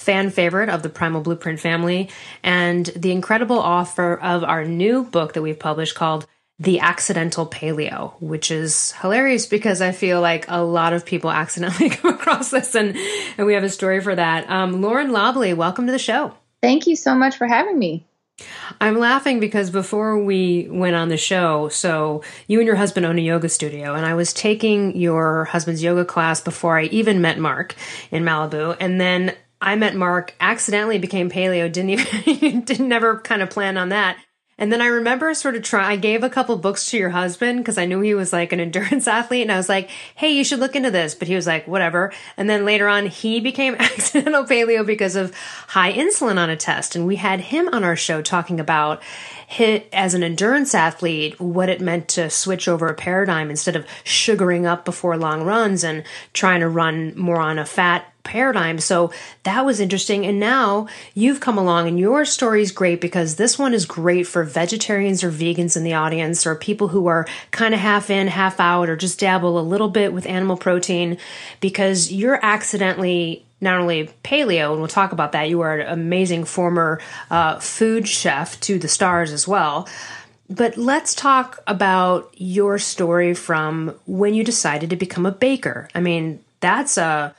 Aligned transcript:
fan 0.00 0.30
favorite 0.30 0.70
of 0.70 0.82
the 0.82 0.88
Primal 0.88 1.20
Blueprint 1.20 1.60
family, 1.60 2.08
and 2.42 2.86
the 2.86 3.12
incredible 3.12 3.58
author 3.58 4.14
of 4.14 4.42
our 4.42 4.64
new 4.64 5.04
book 5.04 5.34
that 5.34 5.42
we've 5.42 5.58
published 5.58 5.94
called 5.94 6.26
The 6.58 6.80
Accidental 6.80 7.46
Paleo, 7.46 8.14
which 8.18 8.50
is 8.50 8.92
hilarious 9.02 9.44
because 9.44 9.82
I 9.82 9.92
feel 9.92 10.22
like 10.22 10.46
a 10.48 10.64
lot 10.64 10.94
of 10.94 11.04
people 11.04 11.30
accidentally 11.30 11.90
come 11.90 12.14
across 12.14 12.50
this, 12.50 12.74
and, 12.74 12.96
and 13.36 13.46
we 13.46 13.52
have 13.52 13.62
a 13.62 13.68
story 13.68 14.00
for 14.00 14.14
that. 14.14 14.48
Um, 14.48 14.80
Lauren 14.80 15.12
Lobley, 15.12 15.52
welcome 15.52 15.84
to 15.84 15.92
the 15.92 15.98
show. 15.98 16.32
Thank 16.62 16.86
you 16.86 16.96
so 16.96 17.14
much 17.14 17.36
for 17.36 17.46
having 17.46 17.78
me. 17.78 18.06
I'm 18.80 18.98
laughing 18.98 19.38
because 19.38 19.68
before 19.68 20.18
we 20.18 20.66
went 20.70 20.96
on 20.96 21.10
the 21.10 21.18
show, 21.18 21.68
so 21.68 22.22
you 22.46 22.58
and 22.58 22.66
your 22.66 22.76
husband 22.76 23.04
own 23.04 23.18
a 23.18 23.22
yoga 23.22 23.50
studio, 23.50 23.94
and 23.94 24.06
I 24.06 24.14
was 24.14 24.32
taking 24.32 24.96
your 24.96 25.44
husband's 25.44 25.82
yoga 25.82 26.06
class 26.06 26.40
before 26.40 26.78
I 26.78 26.84
even 26.84 27.20
met 27.20 27.38
Mark 27.38 27.74
in 28.10 28.24
Malibu. 28.24 28.78
And 28.80 28.98
then 28.98 29.34
I 29.60 29.76
met 29.76 29.94
Mark, 29.94 30.34
accidentally 30.40 30.98
became 30.98 31.30
paleo, 31.30 31.70
didn't 31.70 31.90
even, 31.90 32.60
didn't 32.64 32.88
never 32.88 33.18
kind 33.18 33.42
of 33.42 33.50
plan 33.50 33.76
on 33.76 33.90
that. 33.90 34.16
And 34.60 34.70
then 34.70 34.82
I 34.82 34.88
remember 34.88 35.32
sort 35.32 35.56
of 35.56 35.62
try, 35.62 35.92
I 35.92 35.96
gave 35.96 36.22
a 36.22 36.28
couple 36.28 36.54
books 36.58 36.90
to 36.90 36.98
your 36.98 37.08
husband 37.08 37.60
because 37.60 37.78
I 37.78 37.86
knew 37.86 38.02
he 38.02 38.12
was 38.12 38.30
like 38.30 38.52
an 38.52 38.60
endurance 38.60 39.08
athlete. 39.08 39.40
And 39.40 39.50
I 39.50 39.56
was 39.56 39.70
like, 39.70 39.88
hey, 40.14 40.32
you 40.32 40.44
should 40.44 40.60
look 40.60 40.76
into 40.76 40.90
this. 40.90 41.14
But 41.14 41.28
he 41.28 41.34
was 41.34 41.46
like, 41.46 41.66
whatever. 41.66 42.12
And 42.36 42.48
then 42.48 42.66
later 42.66 42.86
on, 42.86 43.06
he 43.06 43.40
became 43.40 43.74
accidental 43.76 44.44
paleo 44.44 44.84
because 44.84 45.16
of 45.16 45.34
high 45.68 45.94
insulin 45.94 46.36
on 46.36 46.50
a 46.50 46.56
test. 46.56 46.94
And 46.94 47.06
we 47.06 47.16
had 47.16 47.40
him 47.40 47.70
on 47.72 47.84
our 47.84 47.96
show 47.96 48.20
talking 48.20 48.60
about 48.60 49.02
hit 49.50 49.88
as 49.92 50.14
an 50.14 50.22
endurance 50.22 50.76
athlete, 50.76 51.40
what 51.40 51.68
it 51.68 51.80
meant 51.80 52.06
to 52.06 52.30
switch 52.30 52.68
over 52.68 52.86
a 52.86 52.94
paradigm 52.94 53.50
instead 53.50 53.74
of 53.74 53.84
sugaring 54.04 54.64
up 54.64 54.84
before 54.84 55.16
long 55.16 55.42
runs 55.42 55.82
and 55.82 56.04
trying 56.32 56.60
to 56.60 56.68
run 56.68 57.18
more 57.18 57.40
on 57.40 57.58
a 57.58 57.66
fat 57.66 58.06
paradigm. 58.22 58.78
So 58.78 59.10
that 59.42 59.66
was 59.66 59.80
interesting. 59.80 60.24
And 60.24 60.38
now 60.38 60.86
you've 61.14 61.40
come 61.40 61.58
along 61.58 61.88
and 61.88 61.98
your 61.98 62.24
story 62.24 62.62
is 62.62 62.70
great 62.70 63.00
because 63.00 63.34
this 63.34 63.58
one 63.58 63.74
is 63.74 63.86
great 63.86 64.28
for 64.28 64.44
vegetarians 64.44 65.24
or 65.24 65.32
vegans 65.32 65.76
in 65.76 65.82
the 65.82 65.94
audience 65.94 66.46
or 66.46 66.54
people 66.54 66.86
who 66.86 67.08
are 67.08 67.26
kind 67.50 67.74
of 67.74 67.80
half 67.80 68.08
in, 68.08 68.28
half 68.28 68.60
out, 68.60 68.88
or 68.88 68.94
just 68.94 69.18
dabble 69.18 69.58
a 69.58 69.62
little 69.62 69.88
bit 69.88 70.12
with 70.12 70.26
animal 70.26 70.56
protein 70.56 71.18
because 71.60 72.12
you're 72.12 72.38
accidentally 72.40 73.44
not 73.60 73.80
only 73.80 74.08
paleo, 74.24 74.70
and 74.70 74.80
we'll 74.80 74.88
talk 74.88 75.12
about 75.12 75.32
that, 75.32 75.48
you 75.48 75.60
are 75.60 75.78
an 75.78 75.92
amazing 75.92 76.44
former 76.44 77.00
uh, 77.30 77.58
food 77.58 78.08
chef 78.08 78.58
to 78.60 78.78
the 78.78 78.88
stars 78.88 79.32
as 79.32 79.46
well. 79.46 79.88
But 80.48 80.76
let's 80.76 81.14
talk 81.14 81.60
about 81.66 82.34
your 82.36 82.78
story 82.78 83.34
from 83.34 83.94
when 84.06 84.34
you 84.34 84.42
decided 84.42 84.90
to 84.90 84.96
become 84.96 85.24
a 85.24 85.30
baker. 85.30 85.88
I 85.94 86.00
mean, 86.00 86.42
that's 86.60 86.98
a 86.98 87.34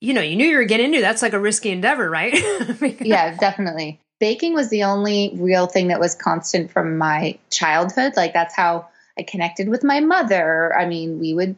you 0.00 0.14
know, 0.14 0.20
you 0.20 0.36
knew 0.36 0.46
you 0.46 0.56
were 0.56 0.64
getting 0.64 0.86
into. 0.86 1.00
That's 1.00 1.22
like 1.22 1.32
a 1.32 1.40
risky 1.40 1.70
endeavor, 1.70 2.08
right? 2.08 2.34
yeah, 3.00 3.36
definitely. 3.36 4.00
Baking 4.20 4.54
was 4.54 4.68
the 4.70 4.84
only 4.84 5.32
real 5.34 5.66
thing 5.66 5.88
that 5.88 6.00
was 6.00 6.14
constant 6.14 6.70
from 6.70 6.98
my 6.98 7.38
childhood. 7.50 8.14
Like 8.16 8.32
that's 8.32 8.54
how 8.54 8.88
I 9.18 9.22
connected 9.22 9.68
with 9.68 9.82
my 9.82 10.00
mother. 10.00 10.76
I 10.76 10.86
mean, 10.86 11.18
we 11.18 11.34
would, 11.34 11.56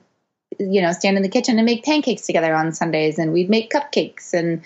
you 0.59 0.83
know, 0.83 0.93
stand 0.93 1.17
in 1.17 1.23
the 1.23 1.29
kitchen 1.29 1.59
and 1.59 1.67
make 1.67 1.85
pancakes 1.85 2.27
together 2.27 2.55
on 2.55 2.73
Sundays, 2.73 3.19
and 3.19 3.33
we'd 3.33 3.51
make 3.51 3.71
cupcakes, 3.71 4.35
and 4.35 4.63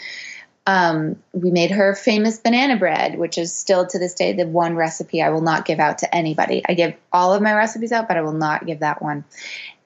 um, 0.67 1.17
we 1.33 1.51
made 1.51 1.71
her 1.71 1.95
famous 1.95 2.39
banana 2.39 2.77
bread, 2.77 3.19
which 3.19 3.37
is 3.37 3.55
still 3.55 3.87
to 3.87 3.99
this 3.99 4.15
day 4.15 4.33
the 4.33 4.47
one 4.47 4.77
recipe 4.77 5.21
I 5.21 5.29
will 5.29 5.43
not 5.43 5.67
give 5.67 5.79
out 5.79 5.99
to 5.99 6.15
anybody. 6.15 6.63
I 6.67 6.75
give 6.75 6.95
all 7.13 7.35
of 7.35 7.43
my 7.43 7.55
recipes 7.55 7.93
out, 7.93 8.09
but 8.09 8.17
I 8.17 8.23
will 8.23 8.33
not 8.33 8.67
give 8.67 8.81
that 8.81 9.03
one. 9.03 9.25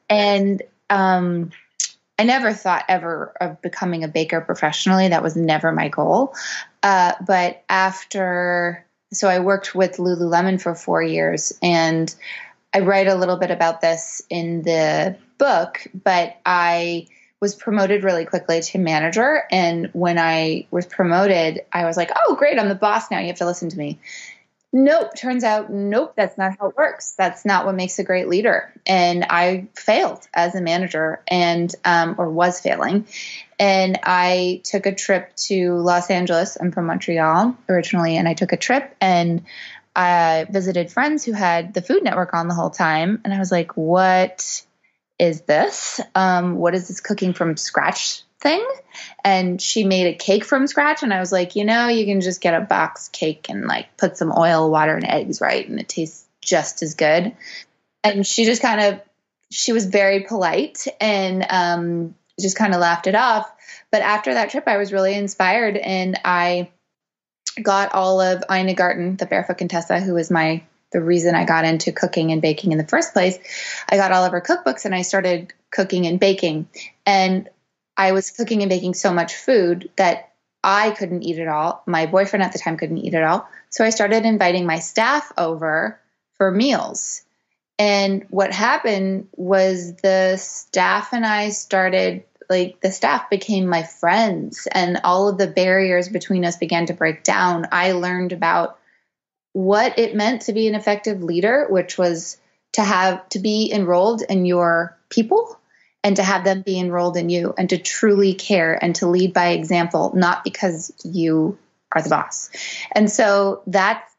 And 0.09 0.63
um, 0.89 1.51
I 2.19 2.25
never 2.25 2.53
thought 2.53 2.85
ever 2.89 3.33
of 3.41 3.61
becoming 3.61 4.05
a 4.05 4.09
baker 4.09 4.41
professionally. 4.41 5.09
That 5.09 5.23
was 5.23 5.37
never 5.37 5.73
my 5.73 5.89
goal. 5.89 6.35
Uh, 6.83 7.15
but 7.27 7.65
after, 7.69 8.85
so 9.13 9.29
I 9.29 9.41
worked 9.41 9.75
with 9.75 9.97
Lululemon 9.97 10.61
for 10.61 10.75
four 10.75 11.03
years, 11.03 11.53
and 11.61 12.15
I 12.73 12.81
write 12.81 13.09
a 13.09 13.17
little 13.17 13.37
bit 13.37 13.51
about 13.51 13.81
this 13.81 14.23
in 14.31 14.63
the 14.63 15.17
book, 15.39 15.87
but 15.95 16.37
I 16.45 17.07
was 17.41 17.55
promoted 17.55 18.05
really 18.05 18.25
quickly 18.25 18.61
to 18.61 18.79
manager. 18.79 19.45
And 19.51 19.91
when 19.93 20.19
I 20.19 20.67
was 20.71 20.87
promoted, 20.87 21.63
I 21.73 21.85
was 21.85 21.97
like, 21.97 22.11
oh, 22.15 22.35
great, 22.35 22.59
I'm 22.59 22.69
the 22.69 22.75
boss 22.75 23.11
now. 23.11 23.21
You 23.21 23.29
have 23.29 23.39
to 23.39 23.47
listen 23.47 23.69
to 23.71 23.79
me. 23.79 24.01
Nope. 24.71 25.15
Turns 25.17 25.45
out, 25.45 25.73
nope, 25.73 26.13
that's 26.15 26.37
not 26.37 26.59
how 26.59 26.69
it 26.69 26.77
works. 26.77 27.15
That's 27.17 27.47
not 27.47 27.65
what 27.65 27.75
makes 27.75 27.99
a 27.99 28.05
great 28.05 28.29
leader. 28.29 28.71
And 28.87 29.25
I 29.31 29.69
failed 29.75 30.29
as 30.35 30.55
a 30.55 30.61
manager 30.61 31.23
and, 31.27 31.75
um, 31.87 32.17
or 32.19 32.29
was 32.29 32.61
failing. 32.61 33.07
And 33.59 33.99
I 34.03 34.61
took 34.65 34.85
a 34.85 34.95
trip 34.95 35.35
to 35.37 35.75
Los 35.77 36.11
Angeles. 36.11 36.59
I'm 36.61 36.71
from 36.71 36.87
Montreal 36.87 37.57
originally. 37.69 38.19
And 38.19 38.29
I 38.29 38.35
took 38.35 38.53
a 38.53 38.59
trip 38.59 38.95
and 39.01 39.45
I 39.97 40.47
visited 40.51 40.93
friends 40.93 41.25
who 41.25 41.33
had 41.33 41.73
the 41.73 41.83
Food 41.83 42.05
Network 42.05 42.35
on 42.35 42.49
the 42.49 42.55
whole 42.55 42.71
time. 42.71 43.23
And 43.25 43.33
I 43.33 43.39
was 43.39 43.51
like, 43.51 43.75
what 43.75 44.65
is 45.19 45.43
this? 45.43 46.01
Um, 46.15 46.57
what 46.57 46.75
is 46.75 46.89
this 46.89 47.01
cooking 47.01 47.33
from 47.33 47.57
scratch 47.57 48.23
thing? 48.41 48.65
And 49.25 49.61
she 49.61 49.85
made 49.85 50.07
a 50.07 50.17
cake 50.17 50.45
from 50.45 50.67
scratch 50.67 51.03
and 51.03 51.13
i 51.13 51.21
was 51.21 51.33
like 51.33 51.57
you 51.57 51.65
know 51.65 51.89
you 51.89 52.07
can 52.07 52.21
just 52.21 52.41
get 52.41 52.55
a 52.55 52.65
box 52.65 53.09
cake 53.09 53.47
and 53.49 53.67
like 53.67 53.97
put 53.97 54.17
some 54.17 54.33
oil 54.37 54.71
water 54.71 54.95
and 54.95 55.05
eggs 55.05 55.41
right? 55.41 55.69
And 55.69 55.81
it 55.81 55.89
tastes 55.89 56.25
just 56.41 56.83
as 56.83 56.95
good. 56.95 57.37
And 58.05 58.27
she 58.27 58.45
just 58.45 58.63
kind 58.63 58.81
of 58.81 59.01
she 59.51 59.73
was 59.73 59.87
very 59.87 60.21
polite 60.21 60.87
and 61.01 61.45
um, 61.49 62.15
just 62.39 62.57
kind 62.57 62.75
of 62.75 62.81
laughed 62.81 63.07
it 63.07 63.15
off. 63.15 63.51
But 63.91 64.03
after 64.03 64.35
that 64.35 64.51
trip 64.51 64.65
i 64.67 64.77
was 64.77 64.93
really 64.93 65.15
inspired 65.15 65.77
and 65.77 66.19
i 66.25 66.71
got 67.63 67.93
all 67.93 68.21
of 68.21 68.45
ina 68.51 68.75
garten 68.75 69.17
the 69.17 69.27
barefoot 69.27 69.59
contessa 69.59 70.01
who 70.01 70.15
was 70.15 70.31
my 70.31 70.63
the 70.93 71.01
reason 71.01 71.35
i 71.35 71.45
got 71.45 71.65
into 71.65 71.93
cooking 71.93 72.33
and 72.33 72.43
baking 72.43 72.73
in 72.73 72.79
the 72.79 72.87
first 72.87 73.13
place 73.13 73.39
i 73.91 73.97
got 73.97 74.13
all 74.13 74.25
of 74.25 74.33
her 74.33 74.41
cookbooks 74.41 74.85
and 74.85 74.95
i 74.95 75.03
started 75.03 75.53
cooking 75.71 76.07
and 76.07 76.19
baking 76.19 76.69
and 77.07 77.49
I 77.99 78.13
was 78.13 78.31
cooking 78.31 78.63
and 78.63 78.71
baking 78.71 78.95
so 78.95 79.13
much 79.13 79.35
food 79.35 79.91
that 79.97 80.33
I 80.63 80.93
couldn't 80.93 81.25
eat 81.25 81.39
it 81.39 81.49
all. 81.49 81.83
My 81.85 82.07
boyfriend 82.07 82.45
at 82.45 82.53
the 82.53 82.59
time 82.59 82.77
couldn't 82.77 82.99
eat 82.99 83.13
it 83.13 83.25
all. 83.25 83.49
So 83.71 83.85
I 83.85 83.91
started 83.91 84.25
inviting 84.25 84.67
my 84.67 84.79
staff 84.79 85.33
over 85.37 86.01
for 86.35 86.51
meals. 86.53 87.23
And 87.79 88.25
what 88.31 88.53
happened 88.53 89.29
was 89.37 89.97
the 89.97 90.37
staff 90.37 91.13
and 91.13 91.27
I 91.27 91.51
started, 91.51 92.25
like, 92.49 92.81
the 92.81 92.91
staff 92.91 93.31
became 93.31 93.67
my 93.67 93.83
friends, 93.83 94.67
and 94.73 95.01
all 95.05 95.29
of 95.29 95.39
the 95.39 95.47
barriers 95.47 96.09
between 96.09 96.45
us 96.45 96.57
began 96.57 96.87
to 96.87 96.95
break 96.95 97.23
down. 97.23 97.67
I 97.71 97.93
learned 97.93 98.33
about 98.33 98.78
what 99.59 99.99
it 99.99 100.15
meant 100.15 100.43
to 100.43 100.53
be 100.53 100.69
an 100.69 100.77
effective 100.77 101.21
leader, 101.21 101.67
which 101.69 101.99
was 101.99 102.37
to 102.75 102.85
have 102.85 103.29
to 103.31 103.41
be 103.41 103.73
enrolled 103.73 104.23
in 104.23 104.47
your 104.47 104.97
people 105.09 105.59
and 106.05 106.15
to 106.15 106.23
have 106.23 106.45
them 106.45 106.63
be 106.63 106.79
enrolled 106.79 107.17
in 107.17 107.29
you 107.29 107.55
and 107.59 107.69
to 107.71 107.77
truly 107.77 108.35
care 108.35 108.79
and 108.81 108.95
to 108.95 109.09
lead 109.09 109.35
by 109.35 109.49
example, 109.49 110.13
not 110.15 110.45
because 110.45 110.93
you 111.03 111.59
are 111.91 112.01
the 112.01 112.09
boss. 112.09 112.51
And 112.93 113.11
so 113.11 113.63
that's 113.67 114.15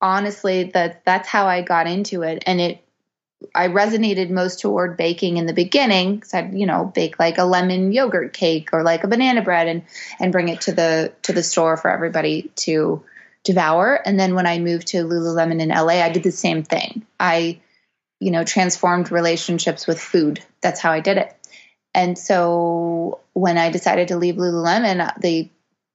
honestly 0.00 0.64
that 0.74 1.04
that's 1.04 1.28
how 1.28 1.46
I 1.46 1.62
got 1.62 1.86
into 1.86 2.22
it. 2.22 2.42
And 2.44 2.60
it 2.60 2.84
I 3.54 3.68
resonated 3.68 4.28
most 4.28 4.58
toward 4.58 4.96
baking 4.96 5.36
in 5.36 5.46
the 5.46 5.52
beginning 5.52 6.16
because 6.16 6.34
I'd 6.34 6.52
you 6.52 6.66
know 6.66 6.84
bake 6.84 7.16
like 7.20 7.38
a 7.38 7.44
lemon 7.44 7.92
yogurt 7.92 8.32
cake 8.32 8.70
or 8.72 8.82
like 8.82 9.04
a 9.04 9.08
banana 9.08 9.42
bread 9.42 9.68
and 9.68 9.84
and 10.18 10.32
bring 10.32 10.48
it 10.48 10.62
to 10.62 10.72
the 10.72 11.12
to 11.22 11.32
the 11.32 11.44
store 11.44 11.76
for 11.76 11.92
everybody 11.92 12.50
to 12.56 13.04
devour. 13.44 13.94
And 13.94 14.18
then 14.18 14.34
when 14.34 14.46
I 14.46 14.58
moved 14.58 14.88
to 14.88 15.04
Lululemon 15.04 15.60
in 15.60 15.68
LA, 15.70 16.02
I 16.02 16.10
did 16.10 16.22
the 16.22 16.32
same 16.32 16.62
thing. 16.62 17.06
I 17.18 17.60
you 18.20 18.30
know, 18.30 18.44
transformed 18.44 19.10
relationships 19.10 19.86
with 19.86 19.98
food. 20.00 20.44
That's 20.60 20.78
how 20.78 20.92
I 20.92 21.00
did 21.00 21.16
it. 21.16 21.34
And 21.94 22.16
so 22.16 23.20
when 23.32 23.58
I 23.58 23.70
decided 23.70 24.08
to 24.08 24.16
leave 24.16 24.36
Lululemon, 24.36 25.04
uh, 25.04 25.12
the 25.18 25.48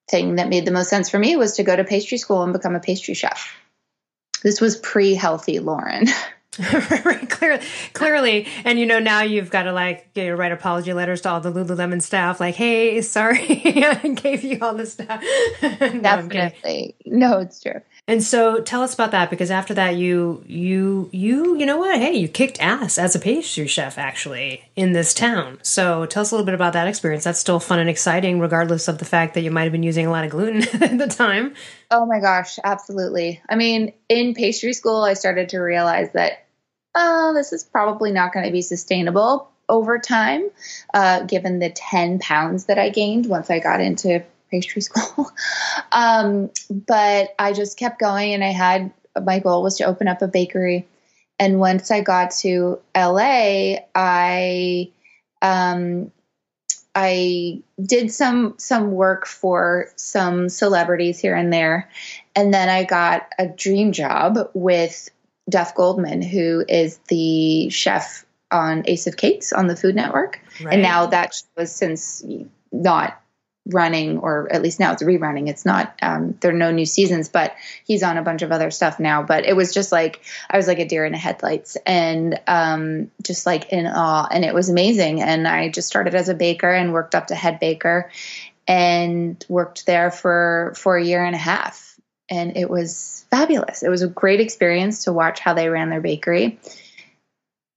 thing 0.10 0.36
that 0.36 0.50
made 0.50 0.66
the 0.66 0.72
most 0.72 0.90
sense 0.90 1.10
for 1.10 1.20
me 1.20 1.36
was 1.36 1.54
to 1.54 1.64
go 1.64 1.76
to 1.76 1.84
pastry 1.84 2.18
school 2.18 2.44
and 2.44 2.52
become 2.52 2.76
a 2.76 2.80
pastry 2.80 3.14
chef. 3.14 3.56
This 4.44 4.60
was 4.60 4.76
pre 4.76 5.14
healthy 5.14 5.60
Lauren. 5.60 6.08
clearly, 7.30 7.66
clearly, 7.94 8.48
and 8.64 8.80
you 8.80 8.86
know 8.86 9.00
now 9.00 9.22
you've 9.22 9.50
got 9.50 9.64
to 9.64 9.74
like 9.74 10.10
you 10.16 10.28
know, 10.28 10.36
write 10.36 10.52
apology 10.52 10.94
letters 10.94 11.22
to 11.22 11.30
all 11.30 11.42
the 11.42 11.52
Lululemon 11.52 12.02
staff, 12.02 12.40
like, 12.40 12.56
"Hey, 12.56 13.02
sorry, 13.02 13.40
I 13.66 14.16
gave 14.16 14.44
you 14.44 14.60
all 14.62 14.74
this 14.74 14.94
stuff." 14.94 15.22
no, 15.62 16.02
Definitely, 16.02 16.96
no, 17.06 17.40
it's 17.40 17.62
true. 17.62 17.82
And 18.08 18.22
so, 18.22 18.62
tell 18.62 18.84
us 18.84 18.94
about 18.94 19.12
that 19.12 19.32
because 19.32 19.50
after 19.50 19.74
that, 19.74 19.96
you, 19.96 20.44
you, 20.46 21.10
you, 21.12 21.58
you 21.58 21.66
know 21.66 21.78
what? 21.78 22.00
Hey, 22.00 22.14
you 22.14 22.28
kicked 22.28 22.62
ass 22.62 23.00
as 23.00 23.16
a 23.16 23.20
pastry 23.20 23.66
chef 23.66 23.98
actually 23.98 24.64
in 24.76 24.94
this 24.94 25.12
town. 25.12 25.58
So, 25.64 26.06
tell 26.06 26.22
us 26.22 26.32
a 26.32 26.36
little 26.36 26.46
bit 26.46 26.54
about 26.54 26.74
that 26.74 26.88
experience. 26.88 27.24
That's 27.24 27.40
still 27.40 27.60
fun 27.60 27.80
and 27.80 27.90
exciting, 27.90 28.40
regardless 28.40 28.88
of 28.88 29.00
the 29.00 29.06
fact 29.06 29.34
that 29.34 29.42
you 29.42 29.50
might 29.50 29.64
have 29.64 29.72
been 29.72 29.82
using 29.82 30.06
a 30.06 30.12
lot 30.12 30.24
of 30.24 30.30
gluten 30.30 30.62
at 30.84 30.98
the 31.00 31.08
time. 31.08 31.56
Oh 31.90 32.06
my 32.06 32.20
gosh, 32.20 32.60
absolutely. 32.64 33.42
I 33.50 33.56
mean, 33.56 33.94
in 34.08 34.36
pastry 34.36 34.74
school, 34.74 35.02
I 35.02 35.14
started 35.14 35.50
to 35.50 35.60
realize 35.60 36.12
that 36.14 36.45
oh, 36.96 37.34
this 37.34 37.54
is 37.54 37.64
probably 37.64 38.12
not 38.12 38.34
going 38.34 38.46
to 38.46 38.52
be 38.52 38.62
sustainable 38.62 39.50
over 39.68 40.00
time, 40.00 40.50
uh, 40.94 41.24
given 41.24 41.60
the 41.60 41.70
10 41.70 42.20
pounds 42.20 42.66
that 42.66 42.80
I 42.80 42.90
gained 42.90 43.28
once 43.28 43.50
I 43.50 43.60
got 43.60 43.82
into 43.82 44.24
pastry 44.50 44.82
school. 44.82 45.30
um, 45.92 46.50
but 46.70 47.36
I 47.38 47.54
just 47.54 47.78
kept 47.78 48.00
going, 48.00 48.34
and 48.34 48.44
I 48.44 48.52
had 48.52 48.92
my 49.24 49.40
goal 49.40 49.64
was 49.64 49.78
to 49.78 49.86
open 49.86 50.08
up 50.08 50.22
a 50.22 50.28
bakery. 50.28 50.88
And 51.40 51.60
once 51.60 51.92
I 51.92 52.02
got 52.02 52.32
to 52.42 52.80
LA, 52.96 53.78
I 53.94 54.92
um, 55.42 56.12
I 56.94 57.62
did 57.82 58.12
some 58.12 58.56
some 58.58 58.92
work 58.92 59.26
for 59.26 59.90
some 59.98 60.48
celebrities 60.48 61.20
here 61.20 61.36
and 61.36 61.52
there, 61.52 61.90
and 62.36 62.54
then 62.54 62.70
I 62.70 62.86
got 62.86 63.28
a 63.38 63.48
dream 63.48 63.92
job 63.92 64.50
with 64.54 65.10
Duff 65.50 65.76
Goldman, 65.76 66.22
who 66.22 66.64
is 66.68 66.98
the 67.08 67.70
chef 67.70 68.26
on 68.52 68.84
Ace 68.86 69.08
of 69.08 69.18
Cakes 69.18 69.54
on 69.54 69.68
the 69.68 69.76
Food 69.76 69.96
Network. 69.96 70.40
Right. 70.62 70.74
And 70.74 70.82
now 70.82 71.08
that 71.08 71.36
was 71.58 71.72
since 71.72 72.24
not 72.72 73.22
running, 73.68 74.20
or 74.20 74.48
at 74.52 74.62
least 74.62 74.80
now 74.80 74.94
it's 74.94 75.02
rerunning. 75.02 75.50
It's 75.50 75.66
not, 75.66 75.98
um, 76.02 76.38
there 76.40 76.52
are 76.52 76.58
no 76.58 76.72
new 76.72 76.86
seasons, 76.86 77.30
but 77.30 77.56
he's 77.84 78.04
on 78.04 78.18
a 78.18 78.22
bunch 78.22 78.44
of 78.44 78.52
other 78.52 78.70
stuff 78.70 79.00
now. 79.00 79.24
But 79.24 79.46
it 79.46 79.56
was 79.56 79.74
just 79.74 79.92
like, 79.92 80.22
I 80.50 80.58
was 80.58 80.68
like 80.68 80.80
a 80.80 80.86
deer 80.86 81.04
in 81.04 81.14
the 81.14 81.18
headlights 81.18 81.76
and 81.86 82.40
um, 82.48 83.12
just 83.24 83.46
like 83.46 83.70
in 83.70 83.88
awe. 83.88 84.28
And 84.30 84.46
it 84.46 84.54
was 84.54 84.70
amazing. 84.70 85.22
And 85.22 85.48
I 85.48 85.70
just 85.70 85.88
started 85.88 86.14
as 86.14 86.30
a 86.30 86.36
baker 86.36 86.72
and 86.72 86.94
worked 86.94 87.16
up 87.16 87.28
to 87.28 87.36
head 87.36 87.60
baker 87.60 88.12
and 88.68 89.44
worked 89.50 89.88
there 89.88 90.12
for, 90.12 90.74
for 90.78 90.98
a 90.98 91.04
year 91.04 91.24
and 91.24 91.36
a 91.36 91.40
half 91.40 91.95
and 92.30 92.58
it 92.58 92.70
was 92.70 93.26
fabulous. 93.30 93.84
It 93.84 93.90
was 93.90 94.02
a 94.02 94.08
great 94.08 94.40
experience 94.40 95.04
to 95.04 95.14
watch 95.14 95.40
how 95.40 95.54
they 95.54 95.70
ran 95.70 95.90
their 95.90 96.02
bakery. 96.02 96.60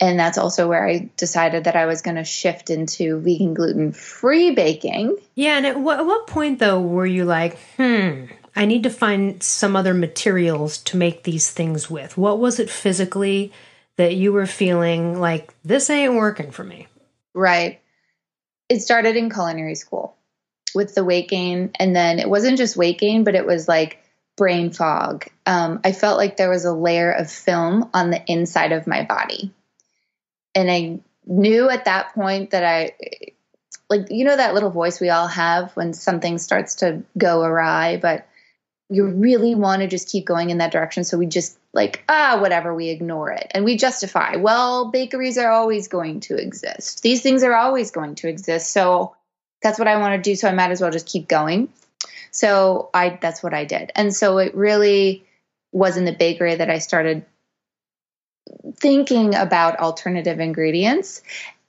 And 0.00 0.18
that's 0.18 0.38
also 0.38 0.68
where 0.68 0.86
I 0.86 1.10
decided 1.16 1.64
that 1.64 1.74
I 1.74 1.86
was 1.86 2.02
going 2.02 2.16
to 2.16 2.24
shift 2.24 2.70
into 2.70 3.18
vegan 3.18 3.54
gluten 3.54 3.92
free 3.92 4.52
baking. 4.52 5.16
Yeah. 5.34 5.56
And 5.56 5.66
at 5.66 5.80
what, 5.80 5.98
at 5.98 6.06
what 6.06 6.28
point, 6.28 6.60
though, 6.60 6.80
were 6.80 7.06
you 7.06 7.24
like, 7.24 7.58
hmm, 7.76 8.26
I 8.54 8.64
need 8.64 8.84
to 8.84 8.90
find 8.90 9.42
some 9.42 9.74
other 9.74 9.94
materials 9.94 10.78
to 10.84 10.96
make 10.96 11.24
these 11.24 11.50
things 11.50 11.90
with? 11.90 12.16
What 12.16 12.38
was 12.38 12.60
it 12.60 12.70
physically 12.70 13.52
that 13.96 14.14
you 14.14 14.32
were 14.32 14.46
feeling 14.46 15.18
like 15.18 15.52
this 15.64 15.90
ain't 15.90 16.14
working 16.14 16.52
for 16.52 16.62
me? 16.62 16.86
Right. 17.34 17.80
It 18.68 18.80
started 18.80 19.16
in 19.16 19.30
culinary 19.30 19.74
school 19.74 20.16
with 20.74 20.94
the 20.94 21.04
weight 21.04 21.28
gain. 21.28 21.72
And 21.78 21.94
then 21.96 22.20
it 22.20 22.28
wasn't 22.30 22.58
just 22.58 22.76
weight 22.76 22.98
gain, 22.98 23.24
but 23.24 23.34
it 23.34 23.46
was 23.46 23.66
like 23.66 24.00
brain 24.38 24.70
fog. 24.70 25.26
Um, 25.44 25.80
I 25.84 25.92
felt 25.92 26.16
like 26.16 26.36
there 26.36 26.48
was 26.48 26.64
a 26.64 26.72
layer 26.72 27.10
of 27.10 27.30
film 27.30 27.90
on 27.92 28.10
the 28.10 28.22
inside 28.26 28.72
of 28.72 28.86
my 28.86 29.02
body. 29.02 29.52
And 30.54 30.70
I 30.70 31.00
knew 31.26 31.68
at 31.68 31.84
that 31.84 32.14
point 32.14 32.52
that 32.52 32.64
I, 32.64 32.92
like, 33.90 34.06
you 34.10 34.24
know, 34.24 34.36
that 34.36 34.54
little 34.54 34.70
voice 34.70 35.00
we 35.00 35.10
all 35.10 35.26
have 35.26 35.72
when 35.76 35.92
something 35.92 36.38
starts 36.38 36.76
to 36.76 37.02
go 37.18 37.42
awry, 37.42 37.98
but 38.00 38.26
you 38.88 39.06
really 39.06 39.54
want 39.54 39.82
to 39.82 39.88
just 39.88 40.08
keep 40.08 40.24
going 40.24 40.50
in 40.50 40.58
that 40.58 40.72
direction. 40.72 41.04
So 41.04 41.18
we 41.18 41.26
just 41.26 41.58
like, 41.74 42.02
ah, 42.08 42.38
whatever, 42.40 42.74
we 42.74 42.88
ignore 42.88 43.30
it. 43.32 43.50
And 43.50 43.64
we 43.64 43.76
justify, 43.76 44.36
well, 44.36 44.90
bakeries 44.90 45.36
are 45.36 45.50
always 45.50 45.88
going 45.88 46.20
to 46.20 46.36
exist. 46.36 47.02
These 47.02 47.22
things 47.22 47.42
are 47.42 47.54
always 47.54 47.90
going 47.90 48.14
to 48.16 48.28
exist. 48.28 48.72
So 48.72 49.14
that's 49.62 49.78
what 49.78 49.88
I 49.88 49.98
want 49.98 50.14
to 50.14 50.30
do. 50.30 50.36
So 50.36 50.48
I 50.48 50.52
might 50.52 50.70
as 50.70 50.80
well 50.80 50.90
just 50.90 51.06
keep 51.06 51.28
going. 51.28 51.68
So 52.38 52.88
I 52.94 53.18
that's 53.20 53.42
what 53.42 53.52
I 53.52 53.64
did. 53.64 53.90
And 53.96 54.14
so 54.14 54.38
it 54.38 54.54
really 54.54 55.26
was 55.72 55.96
in 55.96 56.04
the 56.04 56.12
bakery 56.12 56.54
that 56.54 56.70
I 56.70 56.78
started 56.78 57.26
thinking 58.76 59.34
about 59.34 59.80
alternative 59.80 60.38
ingredients 60.38 61.20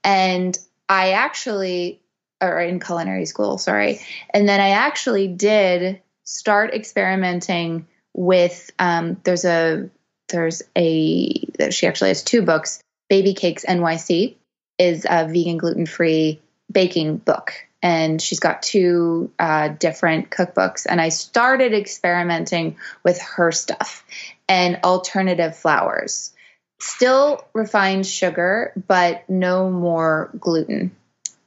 and 0.03 0.55
I 0.87 1.13
actually 1.13 1.99
or 2.39 2.61
in 2.61 2.79
culinary 2.79 3.25
school, 3.25 3.57
sorry. 3.57 3.99
And 4.29 4.47
then 4.47 4.61
I 4.61 4.69
actually 4.69 5.27
did 5.27 6.03
start 6.23 6.75
experimenting 6.75 7.87
with 8.13 8.69
um, 8.77 9.17
there's 9.23 9.45
a 9.45 9.89
there's 10.27 10.61
a 10.77 11.47
she 11.71 11.87
actually 11.87 12.09
has 12.09 12.21
two 12.21 12.43
books. 12.43 12.79
Baby 13.09 13.33
Cakes 13.33 13.65
NYC 13.67 14.35
is 14.77 15.07
a 15.09 15.25
vegan 15.25 15.57
gluten 15.57 15.87
free 15.87 16.39
baking 16.71 17.17
book 17.17 17.53
and 17.81 18.21
she's 18.21 18.39
got 18.39 18.61
two 18.61 19.31
uh, 19.39 19.69
different 19.69 20.29
cookbooks. 20.29 20.85
And 20.89 20.99
I 20.99 21.09
started 21.09 21.73
experimenting 21.73 22.77
with 23.03 23.21
her 23.21 23.51
stuff 23.51 24.05
and 24.47 24.79
alternative 24.83 25.55
flours. 25.55 26.33
Still 26.79 27.45
refined 27.53 28.05
sugar, 28.05 28.73
but 28.87 29.29
no 29.29 29.69
more 29.69 30.31
gluten, 30.39 30.95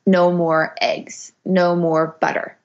no 0.06 0.32
more 0.32 0.75
eggs, 0.81 1.32
no 1.44 1.75
more 1.75 2.17
butter. 2.20 2.56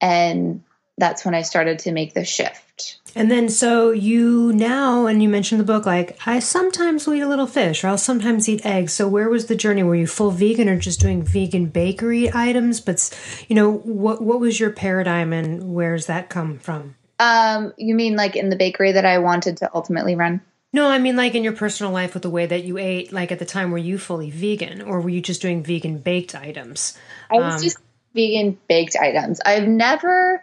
And 0.00 0.62
that's 0.98 1.24
when 1.24 1.34
I 1.34 1.42
started 1.42 1.78
to 1.80 1.92
make 1.92 2.14
the 2.14 2.24
shift. 2.24 2.98
And 3.14 3.30
then, 3.30 3.48
so 3.48 3.90
you 3.90 4.52
now, 4.54 5.06
and 5.06 5.22
you 5.22 5.28
mentioned 5.28 5.60
the 5.60 5.64
book, 5.64 5.84
like, 5.84 6.18
I 6.26 6.38
sometimes 6.38 7.06
will 7.06 7.14
eat 7.14 7.20
a 7.20 7.28
little 7.28 7.46
fish 7.46 7.84
or 7.84 7.88
I'll 7.88 7.98
sometimes 7.98 8.48
eat 8.48 8.64
eggs. 8.64 8.92
So, 8.92 9.06
where 9.06 9.28
was 9.28 9.46
the 9.46 9.56
journey? 9.56 9.82
Were 9.82 9.94
you 9.94 10.06
full 10.06 10.30
vegan 10.30 10.68
or 10.68 10.78
just 10.78 11.00
doing 11.00 11.22
vegan 11.22 11.66
bakery 11.66 12.32
items? 12.32 12.80
But, 12.80 13.10
you 13.48 13.56
know, 13.56 13.70
what, 13.70 14.22
what 14.22 14.40
was 14.40 14.58
your 14.58 14.70
paradigm 14.70 15.32
and 15.32 15.74
where's 15.74 16.06
that 16.06 16.30
come 16.30 16.58
from? 16.58 16.94
Um, 17.18 17.72
you 17.76 17.94
mean 17.94 18.16
like 18.16 18.34
in 18.34 18.48
the 18.48 18.56
bakery 18.56 18.92
that 18.92 19.04
I 19.04 19.18
wanted 19.18 19.58
to 19.58 19.70
ultimately 19.74 20.16
run? 20.16 20.40
No, 20.72 20.88
I 20.88 20.98
mean 20.98 21.16
like 21.16 21.34
in 21.34 21.44
your 21.44 21.52
personal 21.52 21.92
life 21.92 22.14
with 22.14 22.22
the 22.22 22.30
way 22.30 22.46
that 22.46 22.64
you 22.64 22.78
ate, 22.78 23.12
like 23.12 23.30
at 23.30 23.38
the 23.38 23.44
time, 23.44 23.70
were 23.70 23.78
you 23.78 23.98
fully 23.98 24.30
vegan 24.30 24.82
or 24.82 25.00
were 25.00 25.10
you 25.10 25.20
just 25.20 25.42
doing 25.42 25.62
vegan 25.62 25.98
baked 25.98 26.34
items? 26.34 26.98
I 27.30 27.36
was 27.36 27.54
um, 27.54 27.62
just 27.62 27.78
vegan 28.14 28.58
baked 28.68 28.96
items. 28.96 29.40
I've 29.44 29.68
never 29.68 30.42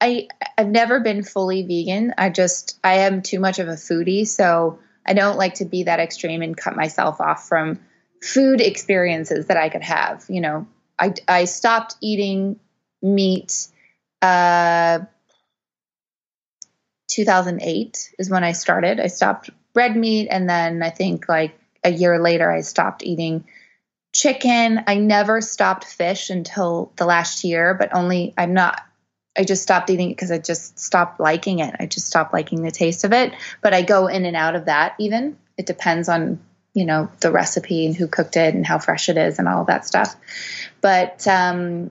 I 0.00 0.28
I've 0.56 0.68
never 0.68 1.00
been 1.00 1.22
fully 1.22 1.62
vegan. 1.62 2.14
I 2.16 2.30
just 2.30 2.78
I 2.82 2.98
am 2.98 3.22
too 3.22 3.40
much 3.40 3.58
of 3.58 3.68
a 3.68 3.72
foodie, 3.72 4.26
so 4.26 4.78
I 5.06 5.12
don't 5.12 5.38
like 5.38 5.54
to 5.54 5.64
be 5.64 5.84
that 5.84 6.00
extreme 6.00 6.42
and 6.42 6.56
cut 6.56 6.76
myself 6.76 7.20
off 7.20 7.46
from 7.48 7.80
food 8.22 8.60
experiences 8.60 9.46
that 9.46 9.56
I 9.56 9.68
could 9.68 9.82
have. 9.82 10.24
You 10.28 10.40
know, 10.40 10.66
I 10.98 11.14
I 11.28 11.44
stopped 11.44 11.96
eating 12.00 12.58
meat. 13.02 13.68
Uh, 14.22 15.00
2008 17.08 18.14
is 18.18 18.30
when 18.30 18.44
I 18.44 18.52
started. 18.52 19.00
I 19.00 19.08
stopped 19.08 19.50
red 19.74 19.96
meat, 19.96 20.28
and 20.30 20.48
then 20.48 20.82
I 20.82 20.90
think 20.90 21.28
like 21.28 21.58
a 21.82 21.90
year 21.90 22.20
later, 22.20 22.50
I 22.50 22.60
stopped 22.60 23.02
eating 23.02 23.44
chicken. 24.12 24.82
I 24.86 24.96
never 24.96 25.40
stopped 25.40 25.84
fish 25.84 26.30
until 26.30 26.92
the 26.96 27.06
last 27.06 27.44
year, 27.44 27.74
but 27.74 27.94
only 27.94 28.34
I'm 28.36 28.54
not 28.54 28.82
I 29.38 29.44
just 29.44 29.62
stopped 29.62 29.90
eating 29.90 30.10
it 30.10 30.16
because 30.16 30.30
I 30.30 30.38
just 30.38 30.78
stopped 30.78 31.20
liking 31.20 31.60
it. 31.60 31.74
I 31.78 31.86
just 31.86 32.06
stopped 32.06 32.32
liking 32.32 32.62
the 32.62 32.70
taste 32.70 33.04
of 33.04 33.12
it. 33.12 33.32
But 33.60 33.74
I 33.74 33.82
go 33.82 34.06
in 34.06 34.24
and 34.24 34.36
out 34.36 34.56
of 34.56 34.66
that 34.66 34.94
even. 34.98 35.38
It 35.56 35.66
depends 35.66 36.08
on, 36.08 36.40
you 36.74 36.84
know, 36.84 37.10
the 37.20 37.30
recipe 37.30 37.86
and 37.86 37.96
who 37.96 38.08
cooked 38.08 38.36
it 38.36 38.54
and 38.54 38.66
how 38.66 38.78
fresh 38.78 39.08
it 39.08 39.16
is 39.16 39.38
and 39.38 39.46
all 39.46 39.64
that 39.66 39.86
stuff. 39.86 40.16
But, 40.80 41.26
um, 41.28 41.90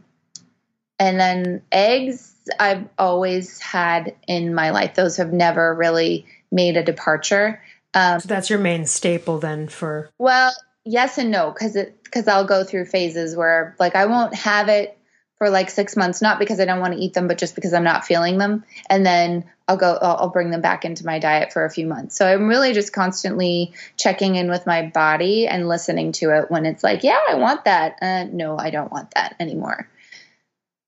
and 0.99 1.19
then 1.19 1.61
eggs, 1.71 2.35
I've 2.59 2.87
always 2.97 3.59
had 3.59 4.15
in 4.27 4.53
my 4.53 4.71
life. 4.71 4.95
Those 4.95 5.17
have 5.17 5.31
never 5.31 5.73
really 5.73 6.25
made 6.51 6.75
a 6.77 6.83
departure. 6.83 7.61
Um, 7.93 8.19
so 8.19 8.27
that's 8.27 8.49
your 8.49 8.59
main 8.59 8.85
staple 8.85 9.39
then 9.39 9.67
for. 9.67 10.09
Well, 10.17 10.51
yes 10.85 11.17
and 11.17 11.31
no, 11.31 11.51
because 11.51 11.75
it 11.75 12.03
because 12.03 12.27
I'll 12.27 12.45
go 12.45 12.63
through 12.63 12.85
phases 12.85 13.35
where 13.35 13.75
like 13.79 13.95
I 13.95 14.05
won't 14.05 14.35
have 14.35 14.67
it 14.67 14.98
for 15.39 15.49
like 15.49 15.69
six 15.69 15.95
months, 15.95 16.21
not 16.21 16.37
because 16.37 16.59
I 16.59 16.65
don't 16.65 16.81
want 16.81 16.93
to 16.93 16.99
eat 16.99 17.13
them, 17.13 17.27
but 17.27 17.37
just 17.37 17.55
because 17.55 17.73
I'm 17.73 17.83
not 17.83 18.05
feeling 18.05 18.37
them. 18.37 18.65
And 18.89 19.05
then 19.05 19.45
I'll 19.67 19.77
go, 19.77 19.97
I'll, 19.99 20.29
bring 20.29 20.51
them 20.51 20.61
back 20.61 20.83
into 20.83 21.05
my 21.05 21.17
diet 21.17 21.53
for 21.53 21.63
a 21.63 21.69
few 21.69 21.87
months. 21.87 22.17
So 22.17 22.27
I'm 22.27 22.47
really 22.47 22.73
just 22.73 22.91
constantly 22.91 23.73
checking 23.97 24.35
in 24.35 24.49
with 24.49 24.65
my 24.65 24.87
body 24.87 25.47
and 25.47 25.67
listening 25.67 26.11
to 26.13 26.37
it 26.37 26.51
when 26.51 26.65
it's 26.65 26.83
like, 26.83 27.03
yeah, 27.03 27.19
I 27.29 27.35
want 27.35 27.65
that. 27.65 27.97
Uh, 28.01 28.25
no, 28.25 28.57
I 28.57 28.69
don't 28.69 28.91
want 28.91 29.11
that 29.11 29.35
anymore. 29.39 29.89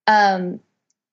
Um, 0.05 0.59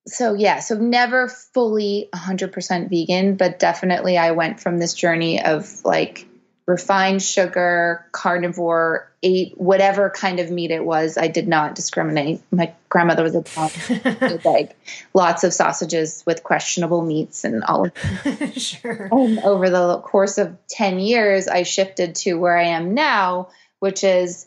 so 0.07 0.35
yeah, 0.35 0.59
so 0.61 0.75
never 0.75 1.29
fully 1.29 2.09
100% 2.15 2.91
vegan, 2.91 3.37
but 3.37 3.59
definitely 3.59 4.19
I 4.19 4.33
went 4.33 4.61
from 4.61 4.79
this 4.79 4.95
journey 4.95 5.43
of 5.43 5.85
like 5.85 6.28
refined 6.69 7.23
sugar, 7.23 8.05
carnivore, 8.13 9.11
ate 9.23 9.59
whatever 9.59 10.11
kind 10.11 10.39
of 10.39 10.51
meat 10.51 10.71
it 10.71 10.85
was. 10.85 11.17
I 11.17 11.29
did 11.29 11.49
not 11.49 11.75
discriminate. 11.75 12.43
My 12.53 12.75
grandmother 12.91 13.23
was 13.23 13.35
a 13.35 13.41
dog, 14.21 14.45
like 14.45 14.77
lots 15.15 15.45
of 15.45 15.55
sausages 15.55 16.23
with 16.27 16.45
questionable 16.45 17.01
meats 17.01 17.45
and 17.45 17.65
all 17.65 17.87
of 17.87 18.53
sure. 18.55 19.09
And 19.11 19.39
over 19.39 19.71
the 19.71 19.99
course 20.01 20.37
of 20.37 20.59
10 20.69 21.01
years, 21.01 21.49
I 21.49 21.63
shifted 21.63 22.17
to 22.17 22.35
where 22.35 22.57
I 22.57 22.65
am 22.65 22.93
now, 22.93 23.49
which 23.79 24.05
is 24.05 24.47